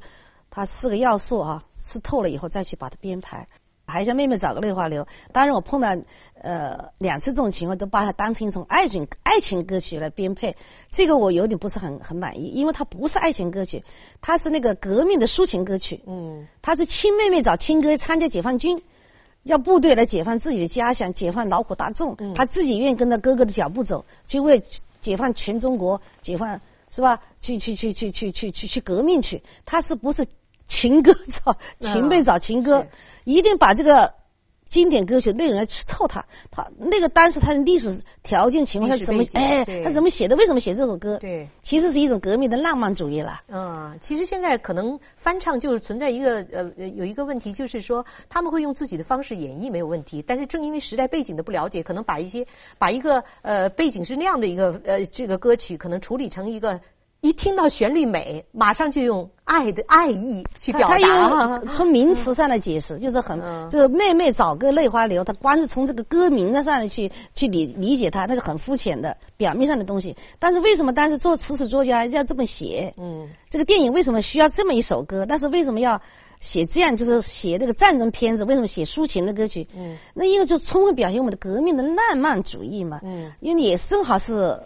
[0.56, 3.46] 它四个要素啊，吃透了以后再去把它编排。
[3.88, 5.06] 还向妹妹找个泪花流。
[5.32, 5.94] 当然，我碰到
[6.40, 10.56] 呃两次这种情况，都把它当成一种爱情爱情歌曲来编配。
[10.90, 13.80] 这个我有点不是很很满意，因为它不是爱情歌曲，
[14.22, 16.00] 它是那个革命的抒情歌曲。
[16.06, 18.80] 嗯，它是亲妹妹找亲哥参加解放军，
[19.42, 22.12] 要部队来解放自己的家乡，解放劳苦大众。
[22.18, 24.60] 嗯他自己愿意跟着哥哥的脚步走，去为
[25.02, 27.20] 解放全中国，解放是吧？
[27.40, 29.40] 去去去去去去去去革命去。
[29.64, 30.26] 他是不是？
[30.66, 32.86] 情歌找情辈找情歌，
[33.24, 34.12] 一定把这个
[34.68, 36.24] 经典歌曲内容来吃透它。
[36.50, 40.34] 它那个当时它的历史条件情况，下怎么哎，它怎么写的？
[40.34, 41.16] 为什么写这首歌？
[41.18, 43.42] 对，其实是一种革命的浪漫主义了。
[43.48, 52.44] 嗯，其实现在可能翻唱就是存在一个呃有一个问题，就是说他们会用自己的方式演绎没有问题，但是正因为时代背景的不了解，可能把一些
[52.76, 56.78] 把一个呃背景是那样的一个呃这个歌曲，可能处理成一个。
[57.26, 60.98] 一听到旋律美，马上就用爱的爱意去表达。
[60.98, 70.16] 用从名词上来解释，就是很嗯就是妹妹早歌泪花流，他光是从这个歌名的上来去去理理解它，那是很肤浅的表面上的东西。
[70.38, 72.94] 但是为什么当时做词曲作家要这么写？
[72.96, 75.26] 嗯，这个电影为什么需要这么一首歌？
[75.28, 76.00] 但是为什么要
[76.38, 76.96] 写这样？
[76.96, 79.66] 就是写那个战争片子，为什么写抒情的歌曲？
[79.76, 83.00] 嗯，那因为就充分表现我们的革命的浪漫主义嘛。
[83.02, 84.56] 嗯，因为也正好是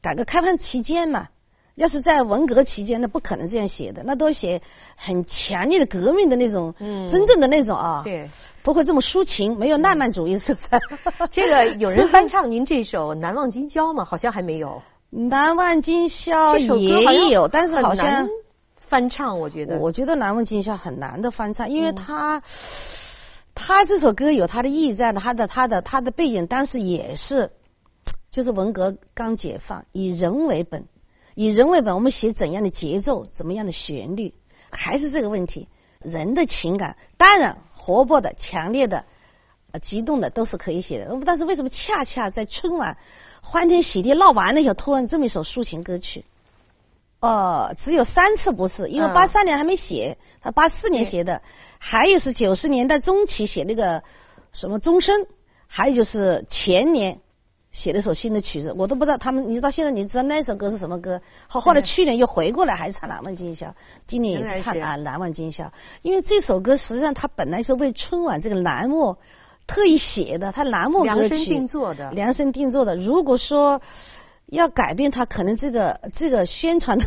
[0.00, 1.28] 改革开放期间嘛。
[1.76, 4.60] 要是在文革期间，那不可能这样写的，那都写
[4.96, 8.28] 很强烈的革命的那种，嗯，真正的那种啊，对，
[8.62, 10.80] 不会这么抒情，没有浪漫主义色彩。
[11.30, 14.04] 这个有人翻唱您这首《难忘今宵》吗？
[14.04, 14.82] 好像还没有。
[15.10, 18.26] 难忘今宵这首歌好像也有，但是好像
[18.74, 19.78] 翻唱，我觉得。
[19.78, 22.42] 我觉得《难忘今宵》很难的翻唱，因为他、
[23.54, 27.50] 他这首歌有他的意义在的，他的他的他的背景当时也是，
[28.30, 30.82] 就是文革刚解放，以人为本，
[31.36, 34.32] 以人为本，我们写怎样的节奏，怎么样的旋律，
[34.70, 35.68] 还是这个问题，
[36.00, 39.04] 人的情感，当然活泼的、强烈的、
[39.70, 42.96] 呃激动的都是可以写的，但是为什么恰恰在春晚
[43.42, 46.24] 欢天喜地闹完了以后，突然这么一首抒情歌曲？
[47.20, 49.12] 呃，只有三次不是，因为嗯。
[49.12, 51.22] 八三年还没写，他八四年写。
[51.22, 51.40] 的，
[51.78, 54.02] 还有是九十年代中期写那个
[54.52, 55.14] 什么钟声，
[55.66, 57.18] 还有就是前年
[57.76, 61.20] 写了首新的曲子，我都不知道他们，你知道现在你知道那首歌是什么歌？
[61.46, 63.66] 后后来去年又回过来还是唱《难忘今宵》，
[64.06, 65.64] 今年也是唱啊《难忘今宵》，
[66.00, 69.14] 因为这首歌实际上它本来是为春晚这个栏目
[69.66, 72.10] 特意写的，它栏目量身定做的。
[72.12, 72.96] 量身定做的。
[72.96, 73.78] 如果说
[74.46, 77.04] 要改变它，可能这个这个宣传的，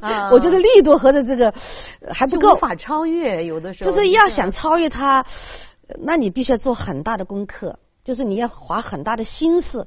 [0.00, 0.28] 啊。
[0.34, 1.54] 我觉得力度和的这个
[2.00, 5.24] 呃还不够，无法超越，有的时候就是要想超越它，
[6.00, 9.86] 那你必须要做很大的功课，就是你要花很大的心思。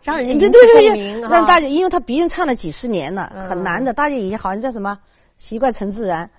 [0.00, 4.96] 让人引起对对对共鸣，让大家家，因为他别人唱了几十年了，嗯很难的，大家已经好像叫什么
[5.36, 6.30] 习惯成自然，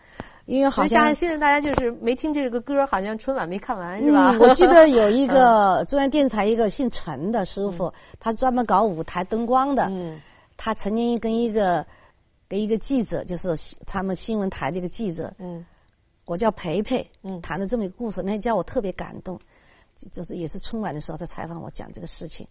[0.46, 4.32] 因为好好像像现在大家就是没听这个歌，好像春晚没看完是吧？
[4.32, 4.40] 嗯？
[4.40, 9.88] 我记得有一个 中央电视台一个姓陈的师傅，他专门搞舞台灯光的。
[9.90, 10.20] 嗯
[10.62, 11.86] 他曾经跟一个
[12.48, 13.56] 跟一个记者，就是
[13.86, 15.66] 他们新闻台的一个记者，嗯
[16.26, 19.40] 我叫培培，嗯谈了这么一个故事，那天叫我特别感动，
[20.12, 22.48] 就是也是春晚的时候，他采访我讲这个事情。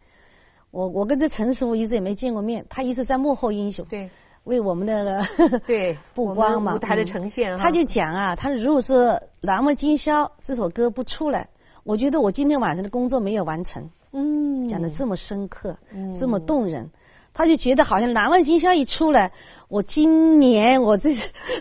[0.70, 4.08] 我我跟这陈师傅一直也没见过面，他一直在幕后英雄，对
[4.44, 8.92] 为我们那个对， 不光嘛，舞台的嗯呈现哈，他就讲啊，他如果是
[9.40, 11.48] 《难忘今宵》这首歌不出来，
[11.84, 13.88] 我觉得我今天晚上的工作没有完成。
[14.12, 15.76] 嗯讲的这么深刻，
[16.18, 16.90] 这么动人，
[17.32, 19.30] 他就觉得好像《难忘今宵》一出来，
[19.68, 21.10] 我今年我这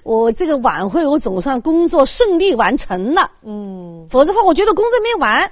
[0.04, 5.50] 我这个晚会我总算工作顺利完成了，嗯否则的话，我觉得工作没完。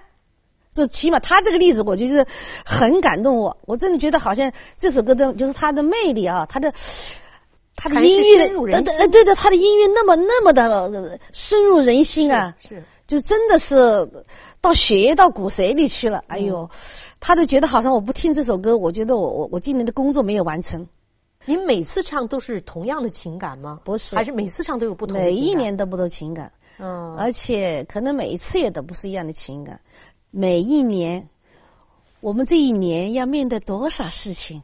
[0.76, 2.24] 就起码他这个例子，我就是
[2.66, 6.72] 很感动我，我真的觉得好像这首歌的就是它的魅力啊，它的
[7.78, 13.76] 它的音乐的，深入人呃对的，它的音乐那么那么的呃深入人心啊，是是就真的是
[14.60, 16.22] 到血液到骨髓里去了。
[16.28, 16.70] 哎呦，
[17.22, 20.86] 他都觉得好像我不听这首歌，我觉得我我我今年的工作没有完成。
[21.46, 23.80] 您每次唱都是同样的情感吗？
[23.86, 25.52] 不是还是每次唱都有不同的每情感？
[25.52, 29.80] 一年都不同情感，嗯，而且可能每一次也都不是一样的情感。
[30.38, 31.30] 每一年，
[32.20, 34.62] 我们这一年要面对多少事情，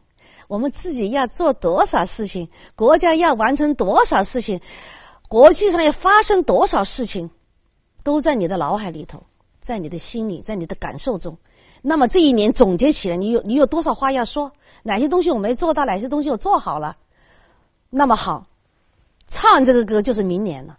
[0.49, 4.59] 我们自己要做多少事情，国家要完成多少事情，
[5.29, 7.29] 国际上要发生多少事情，
[8.03, 9.23] 都在你的脑海里头，
[9.61, 11.37] 在你的心里，在你的感受中。
[11.81, 14.51] 那么这一年总结起来，你有你有多少话要说？
[14.83, 15.85] 哪些东西我没做到？
[15.85, 16.97] 哪些东西我做好了？
[17.89, 18.45] 那么好，
[19.29, 20.77] 唱这个歌就是明年了。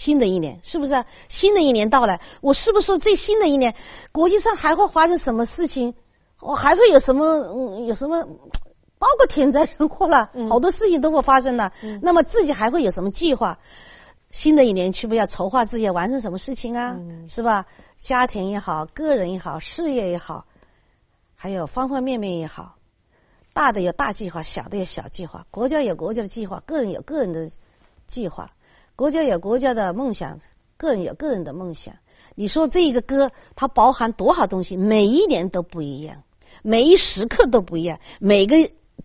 [0.00, 3.74] 新的一年是不是啊、新的一年到来，我是不是说这新的一年，
[4.12, 5.92] 国际上还会发生什么事情？
[6.40, 8.26] 我还会有什么嗯有什么？
[8.98, 11.70] 包括天灾人祸了，好多事情都会发生了。
[12.00, 13.58] 那么自己还会有什么计划？
[14.30, 16.96] 新的一年去不要筹划自己要完成什么事情啊？
[17.28, 17.66] 是吧？
[18.00, 20.42] 家庭也好，个人也好，事业也好，
[21.34, 22.74] 还有方方面面也好，
[23.52, 27.46] 大的有大计划，小的有小计划，国家有国家的计划，个人有个人的
[28.06, 28.50] 计划。
[29.00, 30.38] 国家有国家的梦想，
[30.76, 31.94] 个人有个人的梦想。
[32.34, 34.76] 你说这一个歌，它包含多少东西？
[34.76, 36.22] 每一年都不一样，
[36.60, 38.54] 每一时刻都不一样，每个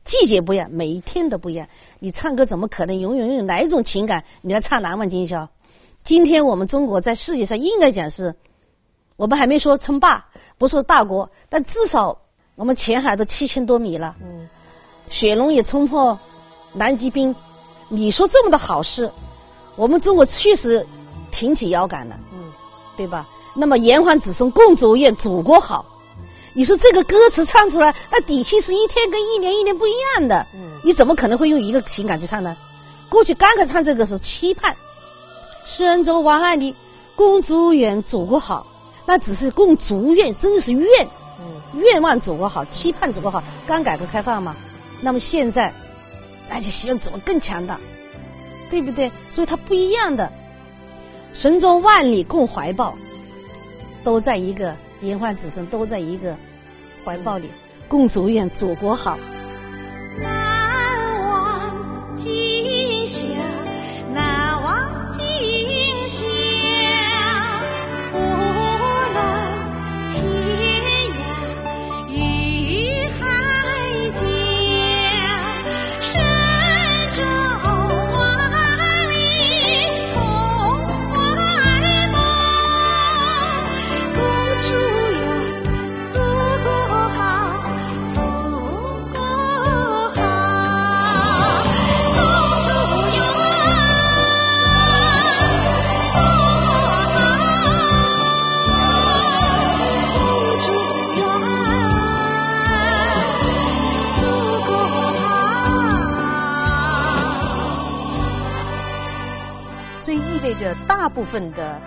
[0.03, 1.65] 季节不一样，每一天都不一样。
[1.99, 4.21] 你唱歌怎么可能永远拥有哪一种情感？
[4.41, 5.43] 你来唱《难忘今宵》。
[6.03, 8.35] 今天我们中国在世界上应该讲是，
[9.15, 10.25] 我们还没说称霸，
[10.57, 12.21] 不说大国，但至少
[12.55, 14.13] 我们前海都七千多米了。
[14.21, 14.49] 嗯，
[15.07, 16.19] 雪龙也冲破
[16.73, 17.33] 南极冰。
[17.87, 19.09] 你说这么的好事，
[19.75, 20.85] 我们中国确实
[21.31, 22.51] 挺起腰杆了，嗯，
[22.95, 23.27] 对吧？
[23.53, 25.85] 那么炎黄子孙共祖业，祖国好。
[26.53, 32.55] 你说这个歌词唱出来，那底气是一天跟一年一年不一样的，嗯，你怎么可能会用一个情感去唱呢？
[33.09, 34.75] 过去刚开始唱这个是期盼，
[35.65, 36.73] 神州万里
[37.15, 38.65] 共祝愿祖国好，
[39.05, 41.09] 那只是共祝愿，真的是愿，
[41.73, 43.43] 愿望祖国好，期盼祖国好。
[43.67, 44.55] 刚改革开放嘛，
[45.01, 45.73] 那么现在，
[46.49, 47.77] 那就希望祖国更强大，
[48.69, 49.11] 对不对？
[49.29, 50.31] 所以它不一样的，
[51.33, 52.95] 神州万里共怀抱，
[54.03, 56.35] 都在一个炎黄子孙，都在一个
[57.03, 57.49] 怀抱里，
[57.87, 59.17] 共祝愿祖国好。
[60.19, 63.27] 难忘今宵，
[111.25, 111.81] 分的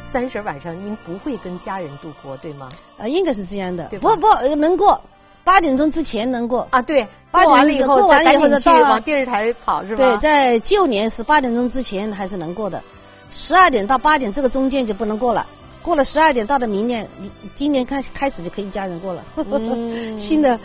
[0.00, 2.68] 三十晚上您不会跟家人度过，对吗？
[2.98, 5.00] 呃，应该是这样的，对不不呃能过，
[5.42, 6.68] 八点钟之前能过。
[6.70, 10.04] 啊，对，八过完了以后赶紧去往电视台跑，是吧？
[10.04, 12.82] 对，在旧年是八点钟之前还是能过的，
[13.30, 15.46] 十二点到八点这个中间就不能过了。
[15.80, 19.24] 过了十二点，到了明年，你今年开始开始就可以一家人过了。
[20.16, 20.58] 新的，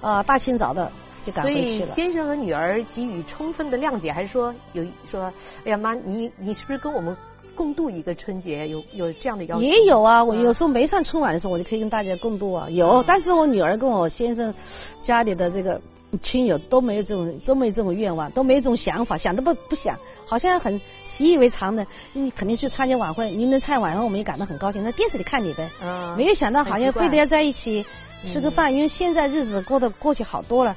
[0.00, 0.90] 呃，大清早的
[1.22, 1.64] 就赶回去了。
[1.64, 5.32] 以先生和女儿给予充分的谅解，还是说有说，
[5.64, 7.16] 哎呀妈，你你是不是跟我们
[7.54, 8.68] 共度一个春节？
[8.68, 9.62] 有有这样的要求？
[9.62, 12.68] 也有啊，我嗯有时候没上春晚的时候，我就可以跟大家共度啊。
[12.70, 14.52] 有，但是我女儿跟我先生
[15.00, 15.80] 家里的这个
[16.20, 21.86] 亲友都没有这种都没有这种愿望，都没有这种想法，想都不不想，好像很习以为常的。
[22.12, 24.84] 你肯定去参加晚会，你能参加晚会，我们也感到很高兴。
[24.84, 27.84] 在电视里看你呗，嗯没有想到好像非得要在一起
[28.22, 30.76] 吃个饭，因为现在日子过得过去好多了，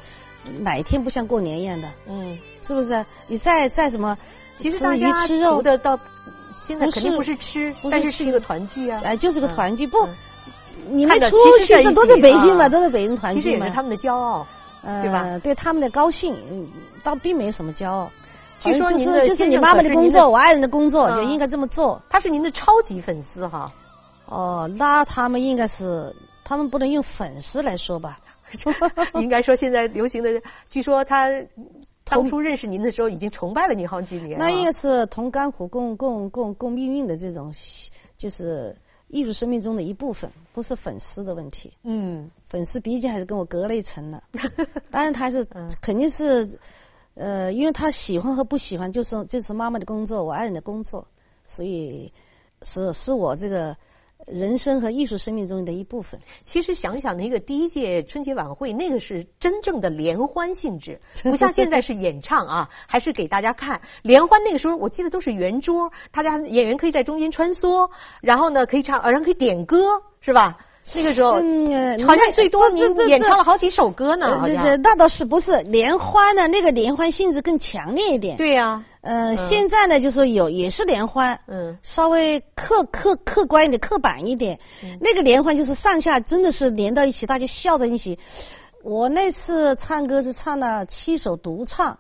[0.60, 1.88] 哪一天不像过年一样的？
[2.08, 3.06] 嗯，是不是？
[3.28, 4.18] 你再再什么，
[4.56, 6.00] 其实大家吃肉的到
[6.52, 9.00] 现在肯定不是吃，是但是是一个团聚啊。
[9.04, 9.86] 哎，就是个嗯团聚。
[9.88, 10.16] 不嗯，
[10.90, 13.66] 你们出去在一起的都在北京啊嘛，都在北京团其实聚嘛。
[13.66, 14.46] 也是他们的骄傲。
[14.84, 15.40] 呃对吧？
[15.44, 16.66] 对他们的高兴，嗯，
[17.04, 18.10] 倒并没什么骄傲。
[18.60, 22.02] 据说就您的是就是你妈妈的的工作，我爱人的工作就嗯应该这么做。
[22.10, 23.70] 他是您的超级粉丝哈，
[24.28, 28.18] 哦，那他们应该是，他们不能用粉丝来说吧？
[29.20, 31.30] 应该说现在流行的，据说他
[32.10, 34.46] 当初认识您的时候已经崇拜了您好几年啊。
[34.46, 37.52] 那应该是同甘苦共共共共命运的这种，
[38.18, 38.76] 就是
[39.08, 41.72] 艺术生命中的一部分，不是粉丝的问题。
[41.84, 44.24] 嗯粉丝毕竟还是跟我隔了一层的，
[44.90, 46.50] 当然他是嗯肯定是，
[47.16, 51.06] 呃，因为他喜欢和不喜欢就是就是妈妈的工作，我爱人的工作，
[51.46, 52.12] 所以
[52.64, 53.76] 是是我这个
[54.26, 56.20] 人生和艺术生命中的一部分。
[56.44, 63.80] 其实想想那个第一届春节晚会，那个是真正的联欢性质，不像现在是演唱啊，还是给大家看。
[64.02, 67.90] 联欢那个时候，我记得都是圆桌，大家演员可以在中间穿梭，
[68.22, 70.58] 然后呢可以唱，呃，然后可以点歌，是吧？
[70.96, 71.34] 那个时候，
[72.08, 74.42] 好像最多您不不不演唱了好几首歌呢。
[74.82, 76.48] 那倒是不是联欢呢？
[76.48, 78.38] 那个联欢性质更强烈一点。
[78.38, 84.60] 对呀，呃，现在呢，就是有也是联欢，嗯，稍微客客客观一点、刻板一点。
[85.00, 88.20] 那个联欢就是上下真的是连到一起，大家笑在一起。
[88.84, 91.98] 我那次唱歌是唱了七首独唱，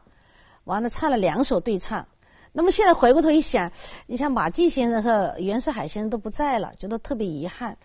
[0.66, 2.06] 完了唱了两首对唱。
[2.52, 3.72] 那么现在回过头一想，
[4.06, 7.78] 你像马季先生和袁世海先生都不在了，觉得特别遗憾。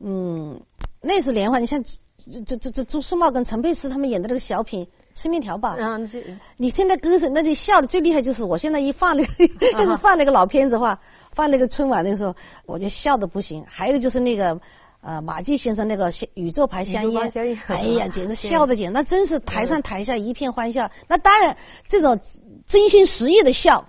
[0.00, 0.60] 嗯，
[1.00, 1.82] 那是联欢，你像
[2.30, 4.84] 这这这这朱时茂跟陈佩斯他们演的那个小品
[5.14, 6.22] 《吃面条吧》，嗯，这
[6.56, 10.98] 你听那歌声，那里笑的最厉害就是我现在一放那个，就 是放那个老片子的话，
[11.32, 12.34] 放那个春晚那个时候，
[12.66, 13.64] 我就笑的不行。
[13.66, 14.58] 还有就是那个，
[15.00, 20.90] 呃，马季先生那个宇宙牌香烟宇宙牌香烟，哎呀，简直 笑的简直，那真是台上台下一片欢笑。
[21.08, 21.56] 那当然，
[21.88, 22.18] 这种
[22.66, 23.84] 真心实意的笑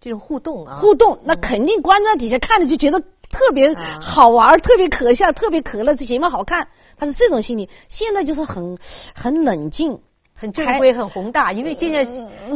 [0.00, 6.66] 这种互动啊，互动，那肯定观众底下看着就觉得特别好玩、特别可笑、特别可乐，这节目好看，
[6.96, 7.68] 他是这种心理。
[7.88, 8.78] 现在就是很
[9.14, 10.00] 很冷静。
[10.40, 12.02] 很正规、很宏大，因为现在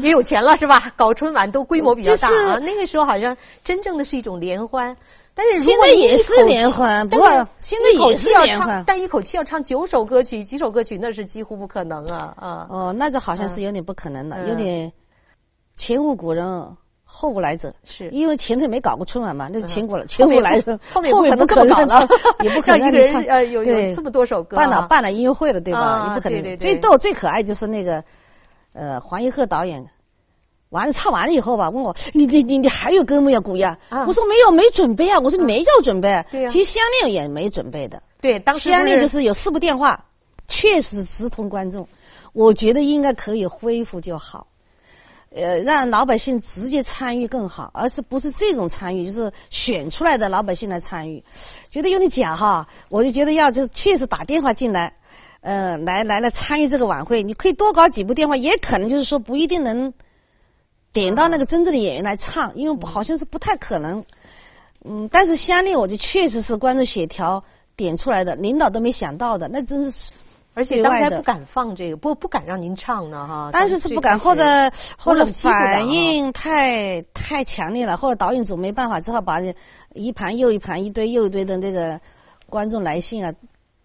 [0.00, 0.90] 也有钱了，是吧？
[0.96, 2.58] 搞春晚都规模比较大啊。
[2.58, 4.96] 那个时候好像真正的是一种联欢，
[5.34, 7.28] 但是如现在也是联欢，不过
[7.58, 8.84] 现在一口也是气要唱联欢，。
[8.86, 12.66] 但一口气要唱九首歌曲、几首歌曲，那是几乎不可能啊啊！
[12.70, 14.90] 哦，那这好像是有点不可能了，嗯有点
[15.76, 16.46] 前无古人
[17.16, 17.72] 后无来者。
[17.84, 22.08] 是因为前头没搞过春晚嘛，那是前古了，前无来者，后面不 可能这不可能么搞了，
[22.42, 25.80] 也不可能让一个人呃有有这么多首歌办了啊办了音乐会了，对吧？
[25.80, 26.56] 啊也不可能。
[26.56, 28.02] 最逗最可爱就是那个，
[28.72, 29.86] 呃，黄一鹤导演，
[30.70, 33.78] 完了唱完了以后吧，问我你你你你还有歌没有古呀？
[33.90, 35.18] 啊我说没有，没准备啊。
[35.20, 36.24] 我说你没叫准备。
[36.50, 38.02] 其实香恋也没准备的。
[38.20, 40.04] 对，当时香恋不就是有四部电话，
[40.48, 41.86] 确实直通观众。
[42.32, 44.48] 我觉得应该可以恢复就好，
[45.34, 51.20] 呃，让老百姓直接参与更好，而是不是这种参与，就是选出来的老百姓来参与，
[51.72, 52.64] 觉得有点假哈。
[52.88, 54.94] 我就觉得要就是确实打电话进来，
[55.40, 59.92] 呃，来来来参与这个晚会，你可以多搞几部电话，也可能就是说不一定能
[60.92, 64.04] 点到那个真正的演员来唱，因为好像是不太可能。
[64.84, 67.42] 嗯，但是香恋我就确实是观众协调
[67.74, 70.12] 点出来的，领导都没想到的，那真是。
[70.54, 71.10] 而且对外的。
[71.10, 73.50] 当时还不敢放这个，不不敢让您唱呢哈。
[73.52, 74.44] 当时是不敢，或者
[74.98, 79.38] 或者反应太太强烈了，或者导演组没办法，只好把
[79.92, 82.00] 一盘又一盘、一堆又一堆的那个
[82.48, 83.32] 观众来信啊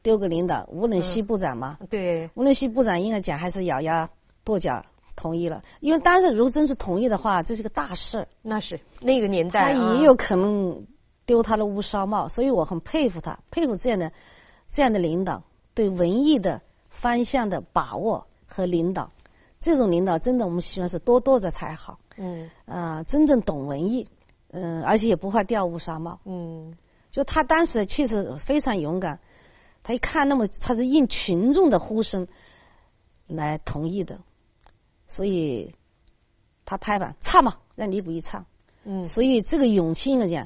[0.01, 0.65] 丢给领导。
[0.69, 4.09] 吴冷西部长嘛，对，吴冷西部长应该讲还是咬牙
[4.43, 4.83] 跺脚
[5.15, 10.81] 同意了，因为当时如果真是同意的话，这是个大事，那是那个年代啊也有可能
[11.25, 14.09] 丢他的乌纱帽，所以我很佩服他，佩服这样的
[14.71, 15.43] 这样的领导
[15.79, 19.09] 对文艺的方向的把握和领导。
[19.61, 21.97] 这种领导真的，我们希望是多多的才好。
[22.17, 24.05] 嗯啊、真正懂文艺，
[24.49, 26.19] 嗯、而且也不怕掉乌纱帽。
[26.25, 26.75] 嗯
[27.11, 29.17] 就他当时确实非常勇敢，
[29.81, 32.27] 他一看那么他是应群众的呼声
[33.25, 34.19] 来同意的，
[35.07, 35.73] 所以
[36.65, 38.45] 他拍板唱嘛，让李谷一唱。
[38.83, 40.45] 嗯所以这个勇气应该讲，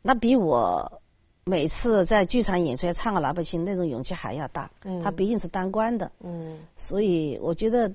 [0.00, 1.02] 那比我
[1.50, 4.70] 每次在剧场演出来唱个老百姓那种勇气还要大。
[4.84, 7.90] 嗯他毕竟是当官的，嗯所以我觉得，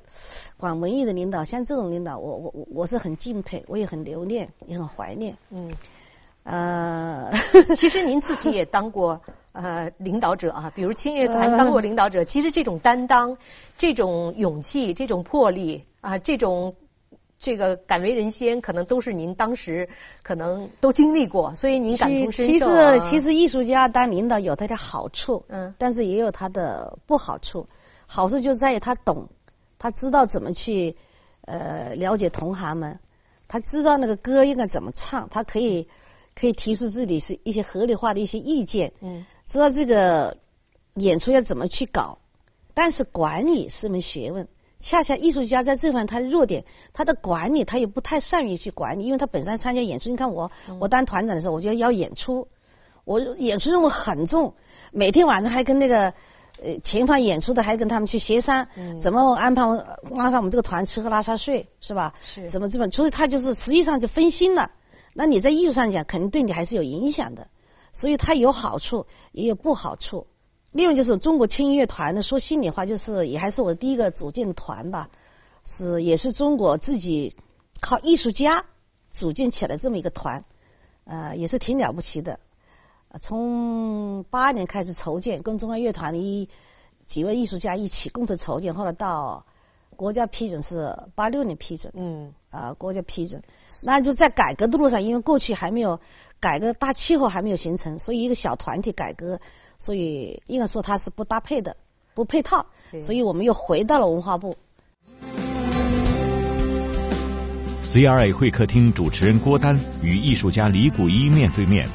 [0.57, 5.33] 管文艺的领导，像这种领导，我我我我是很敬佩，我也很留恋，也很怀念。
[5.51, 5.73] 嗯。
[6.43, 7.31] 呃，
[7.75, 9.19] 其实您自己也当过
[9.53, 12.25] 呃领导者啊，比如青乐团嗯当过领导者。
[12.25, 13.35] 其实这种担当、
[13.77, 16.75] 这种勇气、这种魄力啊，这种
[17.45, 19.87] 这个敢为人先，可能都是您当时
[20.23, 22.93] 可能都经历过，所以您感同身其受、啊。
[22.93, 27.63] 实其实艺术家当领导有他的好处，嗯但是也有他的不好处。
[28.07, 29.29] 好处就在于他懂，
[29.77, 30.95] 他知道怎么去
[31.41, 32.99] 呃了解同行们，
[33.47, 35.87] 他知道那个歌应该怎么唱，他可以
[36.33, 40.35] 可以提出自己是一些合理化的一些意见，嗯，知道这个
[40.95, 42.17] 演出要怎么去搞。
[42.73, 44.47] 但是管理是门学问，
[44.85, 46.63] 恰恰艺术家在这方面他的弱点，
[46.93, 50.11] 他的管理他也不太善于去管理，因为他本身参加演出。
[50.11, 52.47] 你看我，我当团长的时候，我就要演出，
[53.03, 54.53] 我演出任务很重，
[54.91, 56.13] 每天晚上还跟那个
[56.61, 58.63] 呃前方演出的还跟他们去协商，
[59.01, 59.75] 怎么安排我
[60.15, 62.13] 安排我们这个团吃喝拉撒睡，是吧？
[62.21, 62.87] 是怎么这么？
[62.91, 64.69] 所以他就是实际上就分心了。
[65.15, 67.47] 那你在艺术上讲，肯定对你还是有影响的，
[67.91, 70.27] 所以它有好处，也有不好处。
[70.75, 75.09] 另外就是中国轻音乐团呢，说心里话，就是也还是我第一个组建的团吧，
[75.63, 77.33] 是也是中国自己
[77.79, 78.61] 靠艺术家
[79.09, 80.43] 组建起来这么一个团，
[81.05, 82.37] 呃，也是挺了不起的。
[83.07, 86.45] 呃从八年开始筹建，跟中央乐团的一
[87.05, 89.45] 几位艺术家一起共同筹建，后来到
[89.95, 92.33] 国家批准是八六年批准，嗯。
[92.51, 93.41] 啊、国家批准，
[93.83, 95.99] 那就在改革的路上，因为过去还没有
[96.39, 99.37] 改革大气候还没有形成，所以一个小团体改革，
[99.77, 101.75] 所以应该说它是不搭配的，
[102.13, 102.65] 不配套，
[103.01, 104.55] 所以我们又回到了文化部。
[107.83, 111.87] CRA 会客厅主持人郭丹与艺术家李谷一面对面，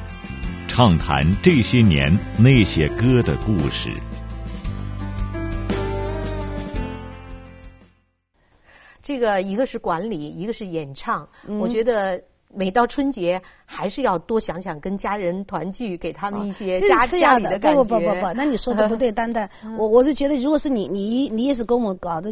[0.67, 3.93] 畅谈这些年那些歌的故事。
[9.03, 11.27] 这个一个是管理，一个是演唱。
[11.47, 12.23] 嗯我觉得
[12.53, 13.41] 每到春节
[13.73, 17.83] 还是要多想想跟家人团聚，给他们一些这家家里的，感觉。
[17.83, 22.29] 不不不不不，那你说的不对， 丹丹，我我是觉得，如果是你你你也是跟我们搞的，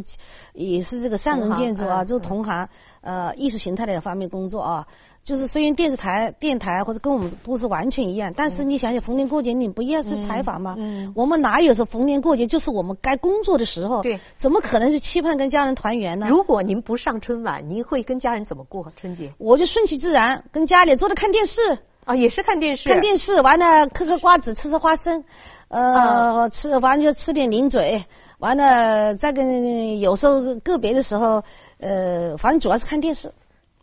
[0.54, 2.68] 也是这个上层建筑啊，就是同行，
[3.00, 4.86] 呃，意识形态的方面工作啊，
[5.24, 10.76] 就是虽然电视台、电台或者跟我们不是完全一样，但是你想想逢年过节你不一样是采访吗？
[11.16, 14.02] 我们哪有说逢年过节就是我们该工作的时候？
[14.02, 16.28] 对，怎么可能是期盼跟家人团圆呢？
[16.30, 19.32] 如果您不上春晚，您会跟家人怎么过春节？
[19.38, 21.62] 我就顺其自然，跟家里坐着看电视。
[22.06, 22.90] 啊，也是看电视。
[22.90, 25.24] 看电视完了嗑嗑瓜子，吃吃花生，
[25.68, 26.50] 呃，啊。
[26.50, 28.04] 吃完了就吃点零嘴，
[28.40, 31.44] 完了再跟有时候个别的时候，
[31.80, 33.32] 呃，反正主要是看电视，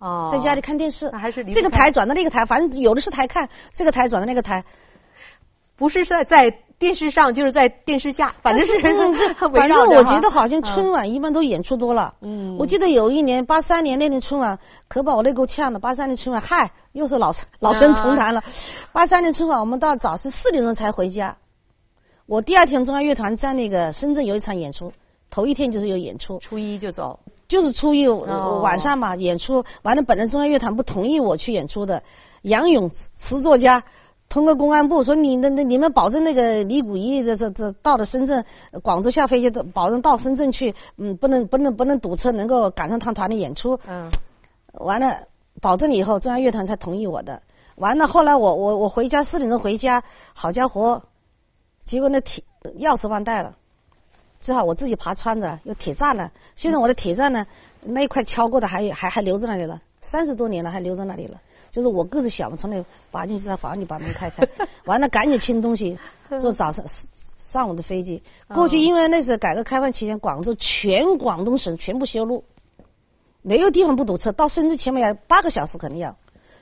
[0.01, 1.09] 哦，在家里看电视。
[1.11, 4.65] 还是这个台转到那个台，反正有的是台看，这个台转到那个台，
[5.77, 9.15] 不是在在电视上，就是在电视下，反正是嗯
[9.53, 12.15] 反正我觉得好像春晚一般都演出多了。
[12.21, 15.79] 嗯，我记得有一年八三年那年春晚，可把我累够呛了。
[15.79, 18.45] 八三年春晚，嗨，又是老老生重谈了。
[18.93, 21.35] 八三年春晚，我们到早上四点钟才回家。
[22.27, 24.93] 我第二天中央乐团在那个深圳有一场演出，
[25.31, 26.39] 头一天就是有演出。
[26.41, 27.19] 初一就走。
[27.49, 32.03] 就是初一哦晚上嘛演出，完了本来中央乐团不同意我去演出的，
[32.43, 33.83] 杨勇词作家。
[34.29, 43.79] 通过公安部说你那那你们保证那个李谷一的这这到了深圳、呃广州下飞机的，保证到深圳去，嗯，不能不能不能堵车，能够赶上他团的演出。
[43.89, 44.11] 嗯，
[44.75, 45.17] 完了，
[45.61, 47.41] 保证了以后，中央乐团才同意我的。
[47.77, 50.03] 完了，后来我我我回家四点钟回家，
[50.35, 51.01] 好家伙，
[51.85, 52.43] 结果那铁
[52.81, 53.57] 钥匙忘带了，
[54.41, 56.31] 只好我自己爬窗子了，有铁栅栏。
[56.57, 57.47] 现在我的铁栅呢，
[57.81, 61.41] 那一块敲过的还还还留在那里了，三十多年了还留在那里了。
[61.77, 64.43] 就是我个子小嘛，从那爬进去在房里把门开开，
[64.87, 65.95] 完了赶紧清东西，
[66.41, 66.83] 坐早上
[67.37, 68.81] 上午的飞机过去。
[68.81, 72.43] 因为那时候改革开放期间，广州全广东省全部修路，
[73.43, 76.17] 没有地方不堵车，到深圳起码要八个小时，肯定要，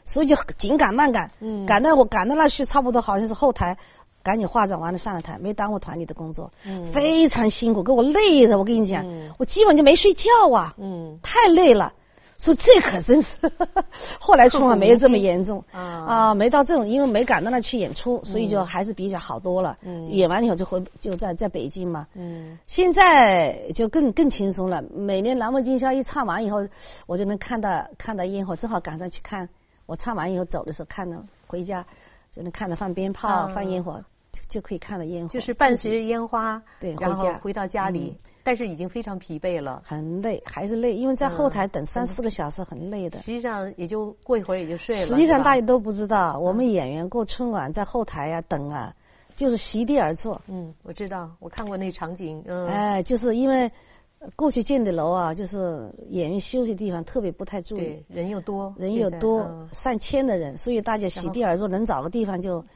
[0.04, 3.78] 所以就紧赶慢赶，嗯赶到我赶到那去，差不多好像是后台，
[4.20, 9.06] 赶紧化妆完了上了台，没耽误团里的工作，嗯非常辛苦，给我累的，我跟你讲，
[9.38, 11.92] 我基本就没睡觉啊，嗯太累了。
[12.38, 13.36] 说这可真是，
[14.20, 19.78] 后来春晚没有这么严重啊啊，没到这种，因为没赶到那去演出，所以就还是比较好多了。
[20.10, 22.06] 演完了以后就回就在在北京嘛。
[22.14, 24.82] 嗯现在就更更轻松了。
[24.92, 26.66] 每年《南无今宵》一唱完以后，
[27.06, 29.48] 我就能看到看到烟火，正好赶上去看。
[29.86, 31.16] 我唱完以后走的时候看到
[31.46, 31.84] 回家，
[32.30, 35.28] 就能看到放鞭炮、啊放烟火，就就可以看到烟火。
[35.28, 39.82] 就是伴随着烟花，对然后回到家里，但是已经非常疲惫了。
[39.84, 43.24] 很累，还是累，因为在后台等三四个小时很累的实。
[43.24, 45.00] 际上也就过一会儿也就睡了。
[45.00, 48.94] 实际上大家都不知道，我们演员过春晚在后台呀、等啊，
[49.34, 50.40] 就是席地而坐。
[50.46, 52.40] 嗯，我知道，我看过那场景。
[52.46, 53.70] 嗯，哎，就是因为
[54.18, 62.66] 呃过去建的楼啊，就是演员休息地方特别不太注意对，，人又多，人又多，嗯上千的人，所以大家席地而坐，能找个地方就就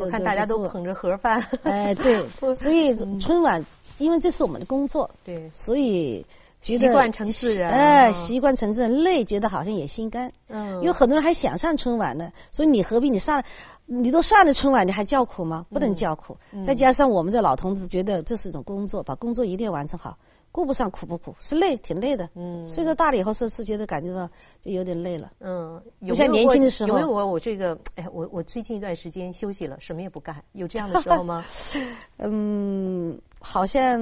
[0.00, 1.44] 我看大家都捧着盒饭。
[1.64, 3.64] 哎，对， 所以春晚，
[3.98, 6.24] 因为这是我们的工作，对，所以
[6.60, 10.32] 习惯成自然哎，嗯习惯成自然，累觉得好像也心甘。
[10.48, 13.42] 嗯因为很多人还想上春晚呢，所以你何必你上，
[13.86, 15.64] 你都上了春晚，你还叫苦吗？
[15.70, 16.36] 不能叫苦。
[16.52, 20.16] 嗯再加上我们这老同志觉得这是一种工作，把工作一定要完成好，
[20.54, 22.30] 顾不上苦不苦，是累，挺累的。
[22.36, 24.30] 嗯所以说大了以后是是觉得感觉到
[24.62, 25.32] 就有点累了。
[25.40, 31.44] 嗯，有不像年轻的时候有没有我我这个哎，我我最近一段时间休息了，什么也不干，有这样的时候吗？
[32.18, 34.00] 嗯，好像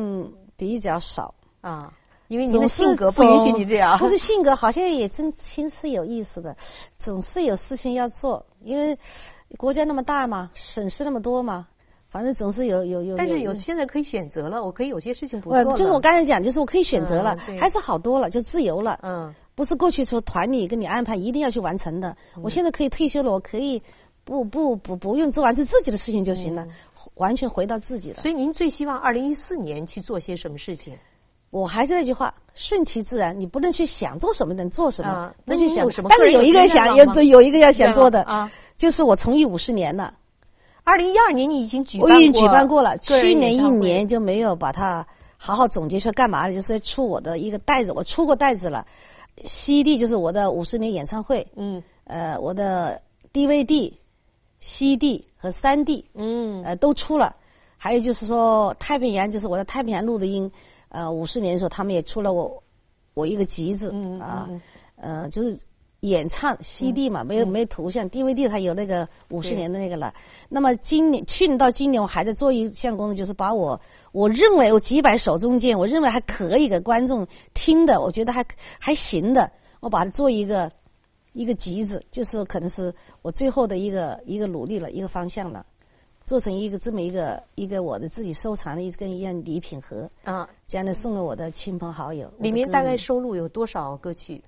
[0.55, 1.35] 比较少。
[1.63, 1.91] 啊，
[2.29, 3.97] 因为你的性格不允许你这样。
[3.99, 6.55] 不是性格，好像也真心是有意思的，
[6.99, 8.95] 总是有事情要做，因为
[9.57, 11.67] 国家那么大嘛，省市那么多嘛，
[12.13, 13.17] 反正总是有有有。
[13.17, 15.65] 但是有现在可以选择了，我可以有些事情不做。
[15.75, 19.01] 就是我刚才讲，就是我可以选择了嗯，还是好多了，就自由了。
[19.03, 23.81] 嗯不是过去说团里给你安排一定要去完成的，我现在可以退休了，我可以
[24.25, 26.67] 不不不不用做完成自己的事情就行了，
[27.15, 28.17] 完全回到自己了。
[28.17, 30.95] 所以您最希望二零一四年去做些什么事情？
[31.51, 36.09] 我还是那句话，顺其自然，你不能去想做什么能做什么啊，不去想那你有什么。
[36.09, 40.15] 但是有一个想有有一个要想做的啊，就是我从艺五十年了，
[40.85, 45.07] 二零一二年你已经举办过，我已经举办过了，去年一年就没有把它
[45.37, 48.87] 好好总结出来干嘛了，就是出我的一个袋子，我出过袋子了
[49.45, 51.83] ，CD 就是我的五十年演唱会，嗯。
[52.05, 53.01] 呃，我的
[53.33, 53.93] DVD、
[54.59, 56.63] CD 和三 D，嗯。
[56.65, 57.35] 呃，都出了。
[57.79, 60.51] 还有就是说，太平洋就是我在太平洋录的音，
[60.89, 62.63] 呃，五十年的时候他们也出了我
[63.15, 64.49] 我一个集子嗯啊，
[64.97, 65.59] 呃，就是
[66.03, 70.13] 演唱 CD 嘛，没有没有图像，DVD 它有那个五十年的那个了。
[70.49, 73.81] 那么今年去年到今年，我还在做一项工作，就是把我
[74.11, 77.25] 我认为我几百首中间，我认为还可以给观众
[77.55, 78.45] 听的，我觉得还
[78.81, 79.49] 还行的，
[79.79, 80.69] 我把它做一个
[81.35, 82.93] 一个集子，就是可能是
[83.23, 85.65] 我最后的一个一个努力了，一个方向了。
[86.25, 92.33] 做成一个这么一个一个我的自己收藏的一根一样礼品盒，啊，将来送给我的亲朋好友。
[92.39, 94.41] 里面大概收录有多少歌曲？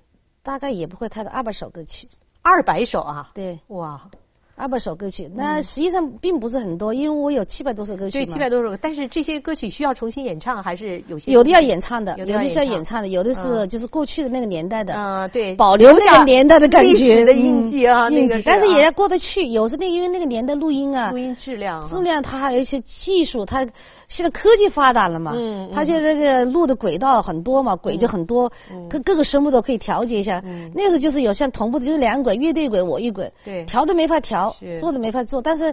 [0.45, 2.07] 大概也不会太多，二百首歌曲。
[2.43, 3.31] 二百首啊！
[3.33, 4.07] 对，哇，
[4.55, 8.33] 二百首歌曲，那实际上并不是很多，因为我有七百多首歌曲对，嘛。
[8.33, 8.77] 七百多首。
[8.77, 14.93] 但是这些歌曲需要重新演唱，还是有些有的要演唱的，有有的是要演演唱的，有的是就是过去的那个年代的。
[14.93, 19.45] 啊，对，保留那下个年代的感觉，历史的印记啊，印记，但是也啊要过得去。
[19.47, 21.81] 有时那因为那个年代录音啊录，音质量。
[21.81, 23.65] 啊，质量它还有一些技术，它
[24.07, 28.87] 现在科技发达了嘛，嗯它现在这个录的轨道很多嘛，轨就很多，嗯。
[28.89, 30.43] 各各个声部都可以调节一下。
[30.73, 33.63] 那个时候就是有像同步的，就是两轨，乐队轨，我一轨，对。
[33.65, 35.65] 调都没法调是，做都没法做，但是，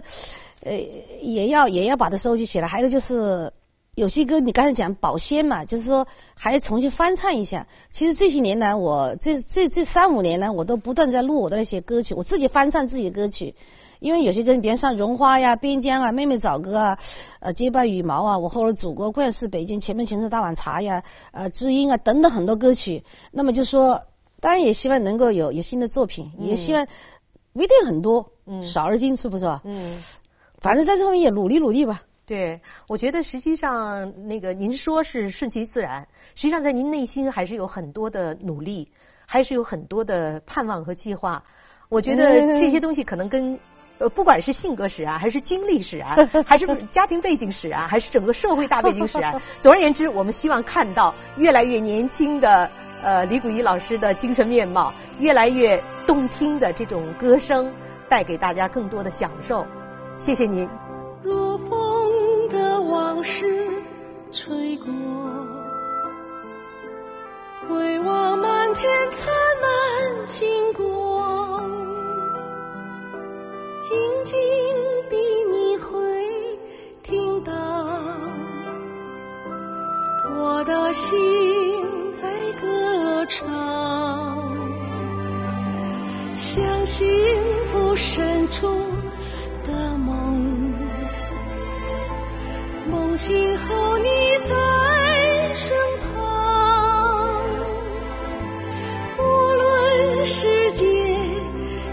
[0.61, 0.71] 呃，
[1.21, 2.67] 也要也要把它收集起来。
[2.67, 3.51] 还有个就是。
[3.95, 6.03] 有些歌你刚才讲保鲜嘛，就是说
[6.33, 7.63] 还重新翻唱一下。
[7.91, 13.53] 其实这些年来，我这这这三五年来，我都不断在录我的那些歌曲，我自己翻唱自己的歌曲。
[13.99, 16.97] 因为有些歌，比如像《绒花》呀、《边疆》啊、《妹妹找歌》啊、
[17.39, 22.99] 呃、《洁白羽毛》啊、《我和我的祖国》、《冠是北京》、《前面情深大碗茶》呀、呃、《知音》啊等等很多歌曲。
[23.31, 24.01] 那么就说，
[24.39, 26.83] 当然也希望能够有有新的作品，也希望
[27.53, 29.45] 不一定很多，嗯，少而精是，不是？
[29.63, 30.01] 嗯，
[30.59, 32.01] 反正在这方面也努力努力吧。
[32.25, 38.89] 对，我觉得实际上那个您说是顺其自然，实际上在您内心还是有很多的努力，
[39.25, 41.43] 还是有很多的盼望和计划。
[41.89, 43.59] 我觉得这些东西可能跟
[43.99, 49.39] 呃，不管是性格使然，还是经历使然， 还是家庭背景使然，还是整个社会大背景使然。
[49.59, 52.71] 总而言之，我们希望看到越来越年轻的
[53.03, 57.71] 呃李谷一老师的精神面貌，越来越动听的这种歌声，
[58.13, 59.65] 带给大家更多的享受。
[60.17, 60.69] 谢谢您。
[61.23, 63.67] 若风的往事
[64.31, 64.85] 吹过，
[67.67, 69.33] 回望满天灿
[69.63, 71.67] 烂星光，
[73.81, 74.37] 静静
[75.09, 75.17] 地
[75.51, 76.59] 你会
[77.01, 77.51] 听到，
[80.37, 81.83] 我的心
[82.13, 82.29] 在
[82.61, 84.71] 歌唱，
[86.35, 87.05] 像幸
[87.65, 88.67] 福深处
[89.65, 90.73] 的梦。
[92.89, 94.09] 梦醒后，你
[94.47, 96.11] 在身旁。
[99.17, 100.85] 无论世界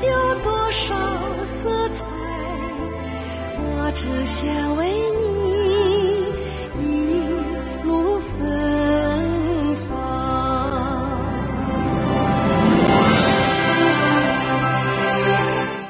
[0.02, 0.94] 有多少
[1.44, 2.04] 色彩，
[3.56, 4.88] 我只想为
[5.20, 5.29] 你。